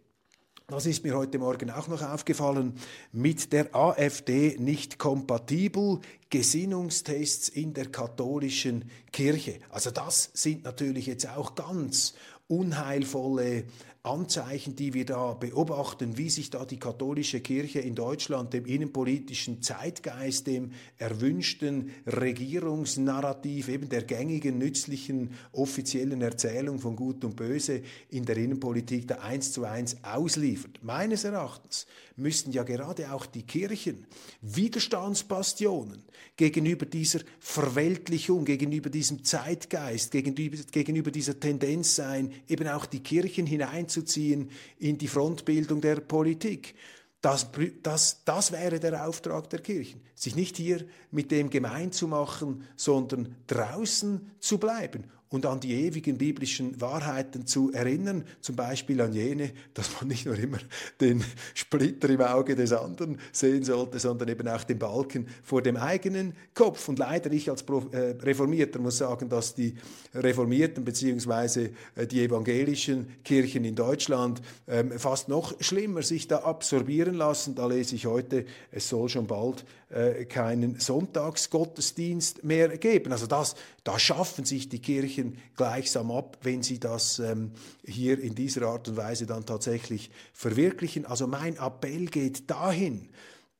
das 0.74 0.88
ist 0.88 1.04
mir 1.04 1.16
heute 1.16 1.38
Morgen 1.38 1.70
auch 1.70 1.88
noch 1.88 2.02
aufgefallen, 2.02 2.74
mit 3.12 3.54
der 3.54 3.76
AfD 3.76 4.56
nicht 4.58 4.98
kompatibel, 4.98 6.00
Gesinnungstests 6.32 7.48
in 7.48 7.76
der 7.76 7.92
katholischen 7.92 8.90
Kirche. 9.12 9.60
Also 9.70 9.92
das 9.92 10.32
sind 10.34 10.64
natürlich 10.64 11.06
jetzt 11.06 11.30
auch 11.30 11.54
ganz 11.54 12.16
unheilvolle 12.48 13.66
Anzeichen, 14.06 14.76
die 14.76 14.94
wir 14.94 15.06
da 15.06 15.34
beobachten, 15.34 16.18
wie 16.18 16.30
sich 16.30 16.50
da 16.50 16.66
die 16.66 16.78
katholische 16.78 17.40
Kirche 17.40 17.80
in 17.80 17.96
Deutschland 17.96 18.52
dem 18.52 18.66
innenpolitischen 18.66 19.62
Zeitgeist, 19.62 20.46
dem 20.48 20.74
erwünschten 20.98 21.90
Regierungsnarrativ, 22.06 23.70
eben 23.70 23.88
der 23.88 24.04
gängigen, 24.04 24.58
nützlichen, 24.58 25.36
offiziellen 25.54 26.22
Erzählung 26.22 26.80
von 26.80 26.98
Gut 26.98 27.24
und 27.24 27.38
Böse 27.38 27.82
in 28.10 28.26
der 28.26 28.36
Innenpolitik 28.36 29.08
da 29.08 29.20
eins 29.20 29.54
zu 29.54 29.64
eins 29.64 29.96
ausliefert. 30.04 30.80
Meines 30.84 31.24
Erachtens 31.24 31.88
müssten 32.18 32.52
ja 32.52 32.64
gerade 32.64 33.14
auch 33.14 33.26
die 33.26 33.44
Kirchen 33.44 34.06
Widerstandsbastionen 34.42 36.04
gegenüber 36.36 36.86
dieser 36.86 37.20
Verweltlichung, 37.40 38.46
gegenüber 38.46 38.90
diesem 38.90 39.24
Zeitgeist, 39.24 40.12
gegenüber, 40.12 40.58
gegenüber 40.72 41.12
dieser 41.12 41.40
Tendenz 41.40 41.96
sein, 41.96 42.34
eben 42.48 42.68
auch 42.68 42.86
die 42.86 43.02
Kirchen 43.02 43.46
hineinzuziehen 43.94 44.50
in 44.80 44.98
die 44.98 45.08
Frontbildung 45.08 45.82
der 45.82 45.98
Politik. 45.98 46.76
Das, 47.22 47.48
das, 47.82 48.24
das 48.26 48.52
wäre 48.52 48.80
der 48.80 49.08
Auftrag 49.08 49.50
der 49.50 49.62
Kirchen, 49.62 50.02
sich 50.14 50.36
nicht 50.36 50.58
hier 50.58 50.86
mit 51.10 51.32
dem 51.32 51.50
gemein 51.50 51.92
zu 51.94 52.08
machen, 52.08 52.66
sondern 52.76 53.36
draußen 53.48 54.32
zu 54.40 54.58
bleiben 54.58 55.06
und 55.34 55.48
an 55.48 55.60
die 55.60 55.74
ewigen 55.74 56.20
biblischen 56.20 56.80
Wahrheiten 56.80 57.48
zu 57.48 57.74
erinnern, 57.74 58.24
zum 58.40 58.56
Beispiel 58.56 59.02
an 59.02 59.14
jene, 59.14 59.50
dass 59.74 59.90
man 60.00 60.08
nicht 60.08 60.28
nur 60.28 60.38
immer 60.38 60.60
den 61.02 61.24
Splitter 61.56 62.08
im 62.12 62.22
Auge 62.22 62.56
des 62.56 62.72
anderen 62.72 63.18
sehen 63.32 63.64
sollte, 63.64 63.98
sondern 63.98 64.30
eben 64.30 64.48
auch 64.48 64.64
den 64.64 64.78
Balken 64.78 65.26
vor 65.42 65.64
dem 65.64 65.76
eigenen 65.76 66.34
Kopf. 66.54 66.88
Und 66.88 67.00
leider 67.00 67.32
ich 67.32 67.50
als 67.50 67.64
äh, 67.64 67.98
Reformierter 68.22 68.78
muss 68.78 69.00
sagen, 69.00 69.28
dass 69.28 69.56
die 69.56 69.74
Reformierten 70.14 70.86
beziehungsweise 70.86 71.72
äh, 71.96 72.06
die 72.06 72.22
evangelischen 72.22 73.08
Kirchen 73.24 73.66
in 73.66 73.74
Deutschland 73.74 74.40
ähm, 74.68 74.92
fast 75.00 75.30
noch 75.30 75.60
schlimmer 75.60 76.04
sich 76.04 76.28
da 76.28 76.44
absorbieren 76.44 77.16
lassen. 77.16 77.56
Da 77.56 77.66
lese 77.66 77.96
ich 77.96 78.06
heute, 78.06 78.46
es 78.72 78.88
soll 78.88 79.10
schon 79.10 79.26
bald 79.26 79.66
äh, 79.94 80.26
keinen 80.26 80.80
Sonntagsgottesdienst 80.80 82.44
mehr 82.44 82.78
geben. 82.78 83.12
Also 83.12 83.28
das, 83.28 83.56
da 83.84 84.00
schaffen 84.00 84.44
sich 84.44 84.70
die 84.70 84.80
Kirchen 84.80 85.38
gleichsam 85.56 86.12
ab, 86.12 86.38
wenn 86.42 86.64
sie 86.64 86.80
das 86.80 87.20
ähm, 87.20 87.52
hier 87.86 88.20
in 88.20 88.36
dieser 88.36 88.68
Art 88.68 88.88
und 88.88 88.98
Weise 88.98 89.26
dann 89.26 89.46
tatsächlich 89.46 90.10
verwirklichen. 90.34 91.06
Also 91.06 91.28
mein 91.28 91.58
Appell 91.58 92.06
geht 92.08 92.50
dahin, 92.50 93.10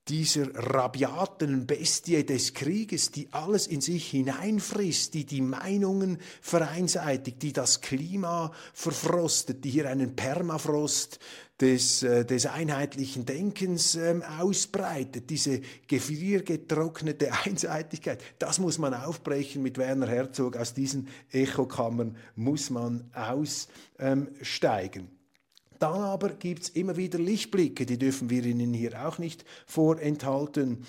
dieser 0.10 0.54
rabiaten 0.54 1.66
Bestie 1.66 2.26
des 2.26 2.54
Krieges, 2.54 3.12
die 3.12 3.30
alles 3.32 3.68
in 3.68 3.80
sich 3.80 4.10
hineinfrisst, 4.10 5.14
die 5.14 5.26
die 5.26 5.42
Meinungen 5.42 6.18
vereinseitigt, 6.42 7.42
die 7.42 7.54
das 7.54 7.80
Klima 7.80 8.52
verfrostet, 8.74 9.64
die 9.64 9.70
hier 9.70 9.90
einen 9.90 10.16
Permafrost 10.16 11.20
des, 11.62 12.04
äh, 12.04 12.26
des 12.26 12.48
einheitlichen 12.48 13.26
Denkens 13.26 13.96
ähm, 13.96 14.24
ausbreitet, 14.24 15.30
diese 15.30 15.62
gefriergetrocknete 15.88 17.32
Einseitigkeit, 17.46 18.22
das 18.40 18.60
muss 18.60 18.80
man 18.80 18.94
aufbrechen 18.94 19.64
mit 19.64 19.78
Werner 19.78 20.08
Herzog. 20.08 20.58
Aus 20.58 20.74
diesen 20.74 21.08
Echokammern 21.32 22.18
muss 22.36 22.70
man 22.70 23.10
aussteigen. 23.14 25.23
Dann 25.80 26.02
aber 26.02 26.30
gibt 26.30 26.64
es 26.64 26.70
immer 26.70 26.98
wieder 26.98 27.20
Lichtblicke, 27.20 27.86
die 27.86 27.98
dürfen 27.98 28.30
wir 28.30 28.46
Ihnen 28.46 28.74
hier 28.74 29.08
auch 29.08 29.18
nicht 29.18 29.46
vorenthalten. 29.66 30.86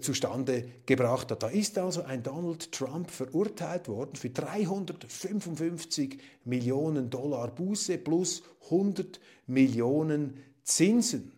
zustande 0.00 0.64
gebracht 0.86 1.30
hat. 1.30 1.42
Da 1.42 1.48
ist 1.48 1.76
also 1.76 2.02
ein 2.02 2.22
Donald 2.22 2.72
Trump 2.72 3.10
verurteilt 3.10 3.88
worden 3.88 4.16
für 4.16 4.30
355 4.30 6.18
Millionen 6.46 7.10
Dollar 7.10 7.48
Buße 7.48 7.98
plus 7.98 8.42
100 8.70 9.20
Millionen 9.46 10.38
Zinsen. 10.62 11.32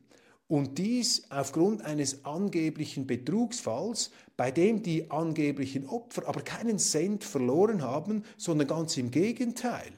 Und 0.47 0.79
dies 0.79 1.25
aufgrund 1.31 1.85
eines 1.85 2.25
angeblichen 2.25 3.09
Betrugsfalls, 3.09 4.13
bei 4.37 4.53
dem 4.53 4.85
die 4.85 5.11
angeblichen 5.11 5.89
Opfer 5.89 6.29
aber 6.29 6.43
keinen 6.43 6.79
Cent 6.79 7.25
verloren 7.25 7.83
haben, 7.83 8.23
sondern 8.37 8.69
ganz 8.69 8.97
im 8.97 9.11
Gegenteil 9.11 9.91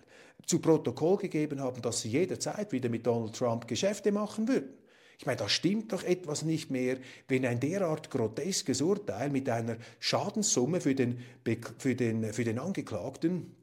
zu 0.46 0.60
Protokoll 0.60 1.18
gegeben 1.18 1.60
haben, 1.60 1.82
dass 1.82 2.00
sie 2.00 2.10
jederzeit 2.10 2.72
wieder 2.72 2.88
mit 2.88 3.06
Donald 3.06 3.34
Trump 3.36 3.68
Geschäfte 3.68 4.12
machen 4.12 4.48
würden. 4.48 4.70
Ich 5.18 5.26
meine, 5.26 5.38
da 5.38 5.48
stimmt 5.48 5.92
doch 5.92 6.02
etwas 6.02 6.42
nicht 6.42 6.70
mehr, 6.70 6.98
wenn 7.28 7.46
ein 7.46 7.58
derart 7.58 8.10
groteskes 8.10 8.82
Urteil 8.82 9.30
mit 9.30 9.48
einer 9.48 9.76
Schadenssumme 9.98 10.80
für 10.80 10.94
den, 10.94 11.20
für 11.78 11.94
den, 11.94 12.32
für 12.32 12.44
den 12.44 12.58
Angeklagten 12.58 13.54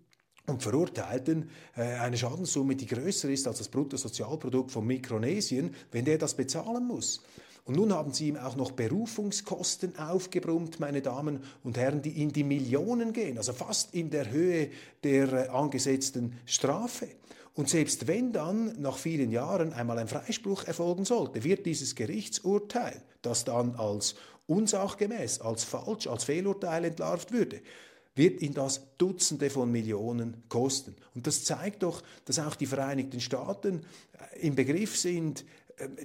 und 0.48 0.64
Verurteilten 0.64 1.50
äh, 1.76 1.82
eine 1.82 2.18
Schadenssumme, 2.18 2.76
die 2.76 2.88
größer 2.88 3.30
ist 3.30 3.48
als 3.48 3.60
das 3.60 3.70
Bruttosozialprodukt 3.70 4.72
von 4.72 4.86
Mikronesien, 4.86 5.76
wenn 5.92 6.06
der 6.06 6.18
das 6.18 6.36
bezahlen 6.36 6.88
muss. 6.88 7.22
Und 7.66 7.78
nun 7.78 7.94
haben 7.94 8.12
sie 8.12 8.28
ihm 8.28 8.36
auch 8.36 8.58
noch 8.58 8.72
Berufungskosten 8.72 9.98
aufgebrummt, 9.98 10.80
meine 10.82 11.02
Damen 11.02 11.44
und 11.64 11.78
Herren, 11.78 12.02
die 12.02 12.22
in 12.22 12.34
die 12.34 12.44
Millionen 12.44 13.14
gehen, 13.14 13.38
also 13.38 13.54
fast 13.54 13.94
in 13.94 14.10
der 14.10 14.32
Höhe 14.32 14.70
der 15.04 15.32
äh, 15.32 15.48
angesetzten 15.48 16.38
Strafe. 16.46 17.08
Und 17.56 17.70
selbst 17.70 18.08
wenn 18.08 18.34
dann 18.34 18.82
nach 18.82 18.98
vielen 18.98 19.32
Jahren 19.32 19.74
einmal 19.74 20.00
ein 20.00 20.08
Freispruch 20.08 20.66
erfolgen 20.66 21.06
sollte, 21.06 21.44
wird 21.44 21.66
dieses 21.66 21.96
Gerichtsurteil, 21.96 23.02
das 23.22 23.46
dann 23.46 23.76
als 23.76 24.16
unsachgemäß, 24.48 25.40
als 25.40 25.64
falsch, 25.64 26.08
als 26.08 26.26
Fehlurteil 26.26 26.84
entlarvt 26.86 27.32
würde, 27.32 27.62
wird 28.16 28.42
ihn 28.42 28.54
das 28.54 28.82
Dutzende 28.98 29.50
von 29.50 29.72
Millionen 29.72 30.44
kosten. 30.50 30.96
Und 31.16 31.26
das 31.26 31.46
zeigt 31.46 31.84
doch, 31.84 32.04
dass 32.26 32.40
auch 32.40 32.56
die 32.56 32.66
Vereinigten 32.66 33.20
Staaten 33.20 33.86
äh, 34.34 34.48
im 34.48 34.56
Begriff 34.56 34.98
sind, 34.98 35.46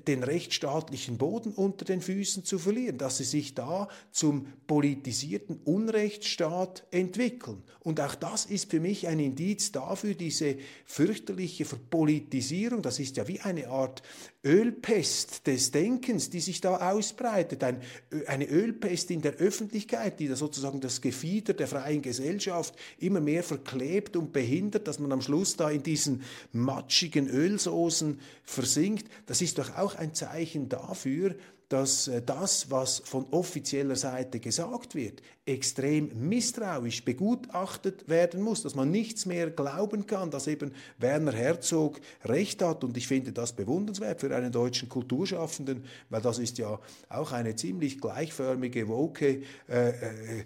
den 0.06 0.22
rechtsstaatlichen 0.22 1.18
Boden 1.18 1.52
unter 1.52 1.84
den 1.84 2.00
Füßen 2.00 2.44
zu 2.44 2.58
verlieren, 2.58 2.98
dass 2.98 3.18
sie 3.18 3.24
sich 3.24 3.54
da 3.54 3.88
zum 4.10 4.46
politisierten 4.66 5.60
Unrechtsstaat 5.64 6.84
entwickeln. 6.90 7.62
Und 7.80 8.00
auch 8.00 8.14
das 8.14 8.46
ist 8.46 8.70
für 8.70 8.80
mich 8.80 9.08
ein 9.08 9.20
Indiz 9.20 9.72
dafür, 9.72 10.14
diese 10.14 10.56
fürchterliche 10.84 11.64
Verpolitisierung, 11.64 12.82
das 12.82 12.98
ist 12.98 13.16
ja 13.16 13.28
wie 13.28 13.40
eine 13.40 13.68
Art 13.68 14.02
Ölpest 14.44 15.46
des 15.46 15.72
Denkens, 15.72 16.30
die 16.30 16.40
sich 16.40 16.60
da 16.60 16.92
ausbreitet, 16.92 17.64
ein, 17.64 17.82
eine 18.26 18.48
Ölpest 18.48 19.10
in 19.10 19.20
der 19.20 19.34
Öffentlichkeit, 19.34 20.20
die 20.20 20.28
da 20.28 20.36
sozusagen 20.36 20.80
das 20.80 21.00
Gefieder 21.00 21.54
der 21.54 21.66
freien 21.66 22.02
Gesellschaft 22.02 22.74
immer 22.98 23.20
mehr 23.20 23.42
verklebt 23.42 24.16
und 24.16 24.32
behindert, 24.32 24.86
dass 24.86 25.00
man 25.00 25.12
am 25.12 25.22
Schluss 25.22 25.56
da 25.56 25.70
in 25.70 25.82
diesen 25.82 26.22
matschigen 26.52 27.28
Ölsoßen 27.28 28.20
versinkt. 28.44 29.10
Das 29.26 29.42
ist 29.42 29.57
doch 29.58 29.76
auch 29.76 29.94
ein 29.94 30.14
Zeichen 30.14 30.68
dafür, 30.68 31.34
dass 31.68 32.08
äh, 32.08 32.22
das, 32.22 32.70
was 32.70 33.00
von 33.00 33.26
offizieller 33.30 33.96
Seite 33.96 34.40
gesagt 34.40 34.94
wird, 34.94 35.22
extrem 35.48 36.10
misstrauisch 36.28 37.04
begutachtet 37.04 38.08
werden 38.08 38.42
muss, 38.42 38.62
dass 38.62 38.74
man 38.74 38.90
nichts 38.90 39.24
mehr 39.24 39.50
glauben 39.50 40.06
kann, 40.06 40.30
dass 40.30 40.46
eben 40.46 40.72
Werner 40.98 41.32
Herzog 41.32 42.00
recht 42.24 42.62
hat. 42.62 42.84
Und 42.84 42.96
ich 42.96 43.08
finde 43.08 43.32
das 43.32 43.54
bewundernswert 43.54 44.20
für 44.20 44.34
einen 44.34 44.52
deutschen 44.52 44.88
Kulturschaffenden, 44.88 45.84
weil 46.10 46.20
das 46.20 46.38
ist 46.38 46.58
ja 46.58 46.78
auch 47.08 47.32
eine 47.32 47.56
ziemlich 47.56 48.00
gleichförmige, 48.00 48.88
woke 48.88 49.26
äh, 49.26 49.40
äh, 49.68 49.90
äh 50.40 50.44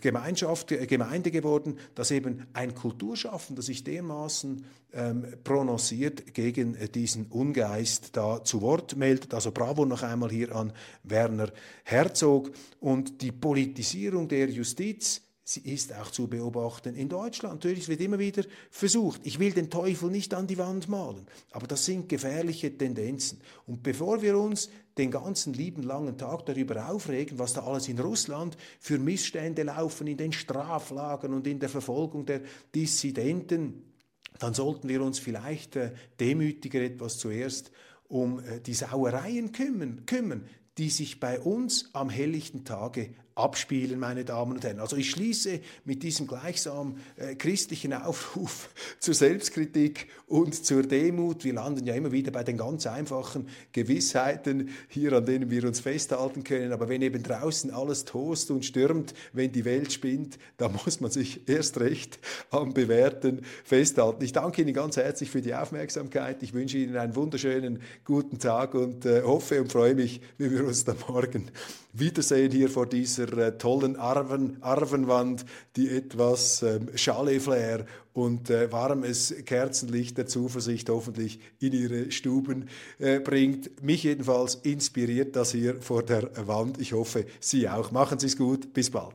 Gemeinschaft, 0.00 0.70
äh, 0.70 0.86
Gemeinde 0.86 1.30
geworden, 1.30 1.78
dass 1.96 2.12
eben 2.12 2.46
ein 2.52 2.74
Kulturschaffender 2.74 3.62
sich 3.62 3.82
dermaßen 3.82 4.64
ähm, 4.94 5.24
prononciert 5.42 6.34
gegen 6.34 6.76
diesen 6.92 7.26
Ungeist 7.26 8.16
da 8.16 8.44
zu 8.44 8.60
Wort 8.60 8.94
meldet. 8.96 9.32
Also 9.32 9.50
bravo 9.50 9.86
noch 9.86 10.02
einmal 10.02 10.30
hier 10.30 10.54
an 10.54 10.72
Werner 11.02 11.50
Herzog. 11.84 12.50
Und 12.78 13.22
die 13.22 13.32
Politisierung 13.72 14.28
der 14.28 14.50
Justiz, 14.50 15.22
ist 15.64 15.94
auch 15.94 16.10
zu 16.10 16.28
beobachten 16.28 16.94
in 16.94 17.08
Deutschland. 17.08 17.54
Natürlich 17.54 17.88
wird 17.88 18.02
immer 18.02 18.18
wieder 18.18 18.44
versucht, 18.70 19.22
ich 19.24 19.38
will 19.38 19.52
den 19.52 19.70
Teufel 19.70 20.10
nicht 20.10 20.34
an 20.34 20.46
die 20.46 20.58
Wand 20.58 20.88
malen, 20.90 21.26
aber 21.52 21.66
das 21.66 21.86
sind 21.86 22.08
gefährliche 22.08 22.76
Tendenzen. 22.76 23.40
Und 23.66 23.82
bevor 23.82 24.20
wir 24.20 24.38
uns 24.38 24.68
den 24.98 25.10
ganzen 25.10 25.54
lieben 25.54 25.84
langen 25.84 26.18
Tag 26.18 26.44
darüber 26.44 26.90
aufregen, 26.90 27.38
was 27.38 27.54
da 27.54 27.62
alles 27.62 27.88
in 27.88 27.98
Russland 27.98 28.58
für 28.78 28.98
Missstände 28.98 29.62
laufen 29.62 30.06
in 30.06 30.18
den 30.18 30.32
Straflagern 30.32 31.32
und 31.32 31.46
in 31.46 31.58
der 31.58 31.70
Verfolgung 31.70 32.26
der 32.26 32.42
Dissidenten, 32.74 33.94
dann 34.38 34.52
sollten 34.52 34.88
wir 34.88 35.02
uns 35.02 35.18
vielleicht 35.18 35.76
äh, 35.76 35.92
demütiger 36.20 36.82
etwas 36.82 37.16
zuerst 37.16 37.72
um 38.06 38.38
äh, 38.40 38.60
die 38.60 38.74
Sauereien 38.74 39.50
kümmern, 39.52 40.04
kümmern, 40.04 40.44
die 40.78 40.90
sich 40.90 41.20
bei 41.20 41.40
uns 41.40 41.90
am 41.94 42.08
helllichten 42.08 42.64
Tage 42.64 43.14
abspielen, 43.34 43.98
meine 43.98 44.24
Damen 44.24 44.52
und 44.52 44.64
Herren. 44.64 44.80
Also 44.80 44.96
ich 44.96 45.10
schließe 45.10 45.60
mit 45.84 46.02
diesem 46.02 46.26
gleichsam 46.26 46.96
äh, 47.16 47.34
christlichen 47.34 47.92
Aufruf 47.92 48.68
zur 48.98 49.14
Selbstkritik 49.14 50.08
und 50.26 50.64
zur 50.64 50.82
Demut. 50.82 51.44
Wir 51.44 51.54
landen 51.54 51.86
ja 51.86 51.94
immer 51.94 52.12
wieder 52.12 52.30
bei 52.30 52.44
den 52.44 52.56
ganz 52.56 52.86
einfachen 52.86 53.48
Gewissheiten 53.72 54.70
hier, 54.88 55.12
an 55.14 55.26
denen 55.26 55.50
wir 55.50 55.64
uns 55.64 55.80
festhalten 55.80 56.44
können. 56.44 56.72
Aber 56.72 56.88
wenn 56.88 57.02
eben 57.02 57.22
draußen 57.22 57.70
alles 57.70 58.04
tost 58.04 58.50
und 58.50 58.64
stürmt, 58.64 59.14
wenn 59.32 59.52
die 59.52 59.64
Welt 59.64 59.92
spinnt, 59.92 60.38
da 60.56 60.68
muss 60.68 61.00
man 61.00 61.10
sich 61.10 61.40
erst 61.48 61.80
recht 61.80 62.18
am 62.50 62.74
Bewährten 62.74 63.42
festhalten. 63.64 64.24
Ich 64.24 64.32
danke 64.32 64.62
Ihnen 64.62 64.74
ganz 64.74 64.96
herzlich 64.96 65.30
für 65.30 65.42
die 65.42 65.54
Aufmerksamkeit. 65.54 66.42
Ich 66.42 66.52
wünsche 66.52 66.78
Ihnen 66.78 66.96
einen 66.96 67.16
wunderschönen 67.16 67.80
guten 68.04 68.38
Tag 68.38 68.74
und 68.74 69.06
äh, 69.06 69.22
hoffe 69.22 69.60
und 69.60 69.72
freue 69.72 69.94
mich, 69.94 70.20
wie 70.38 70.50
wir 70.50 70.66
uns 70.66 70.84
dann 70.84 70.96
morgen 71.08 71.50
wiedersehen 71.92 72.50
hier 72.52 72.68
vor 72.68 72.86
dieser 72.86 73.36
äh, 73.38 73.58
tollen 73.58 73.96
Arven, 73.96 74.56
Arvenwand, 74.62 75.44
die 75.76 75.88
etwas 75.88 76.62
ähm, 76.62 76.88
Chalet-Flair 76.94 77.86
und 78.12 78.50
äh, 78.50 78.70
warmes 78.70 79.34
Kerzenlicht 79.44 80.18
der 80.18 80.26
Zuversicht 80.26 80.88
hoffentlich 80.88 81.40
in 81.60 81.72
ihre 81.72 82.10
Stuben 82.10 82.68
äh, 82.98 83.20
bringt. 83.20 83.82
Mich 83.82 84.04
jedenfalls 84.04 84.56
inspiriert 84.56 85.36
das 85.36 85.52
hier 85.52 85.80
vor 85.80 86.02
der 86.02 86.30
Wand. 86.46 86.80
Ich 86.80 86.92
hoffe, 86.92 87.26
Sie 87.40 87.68
auch. 87.68 87.90
Machen 87.90 88.18
Sie 88.18 88.26
es 88.26 88.36
gut. 88.36 88.72
Bis 88.72 88.90
bald. 88.90 89.14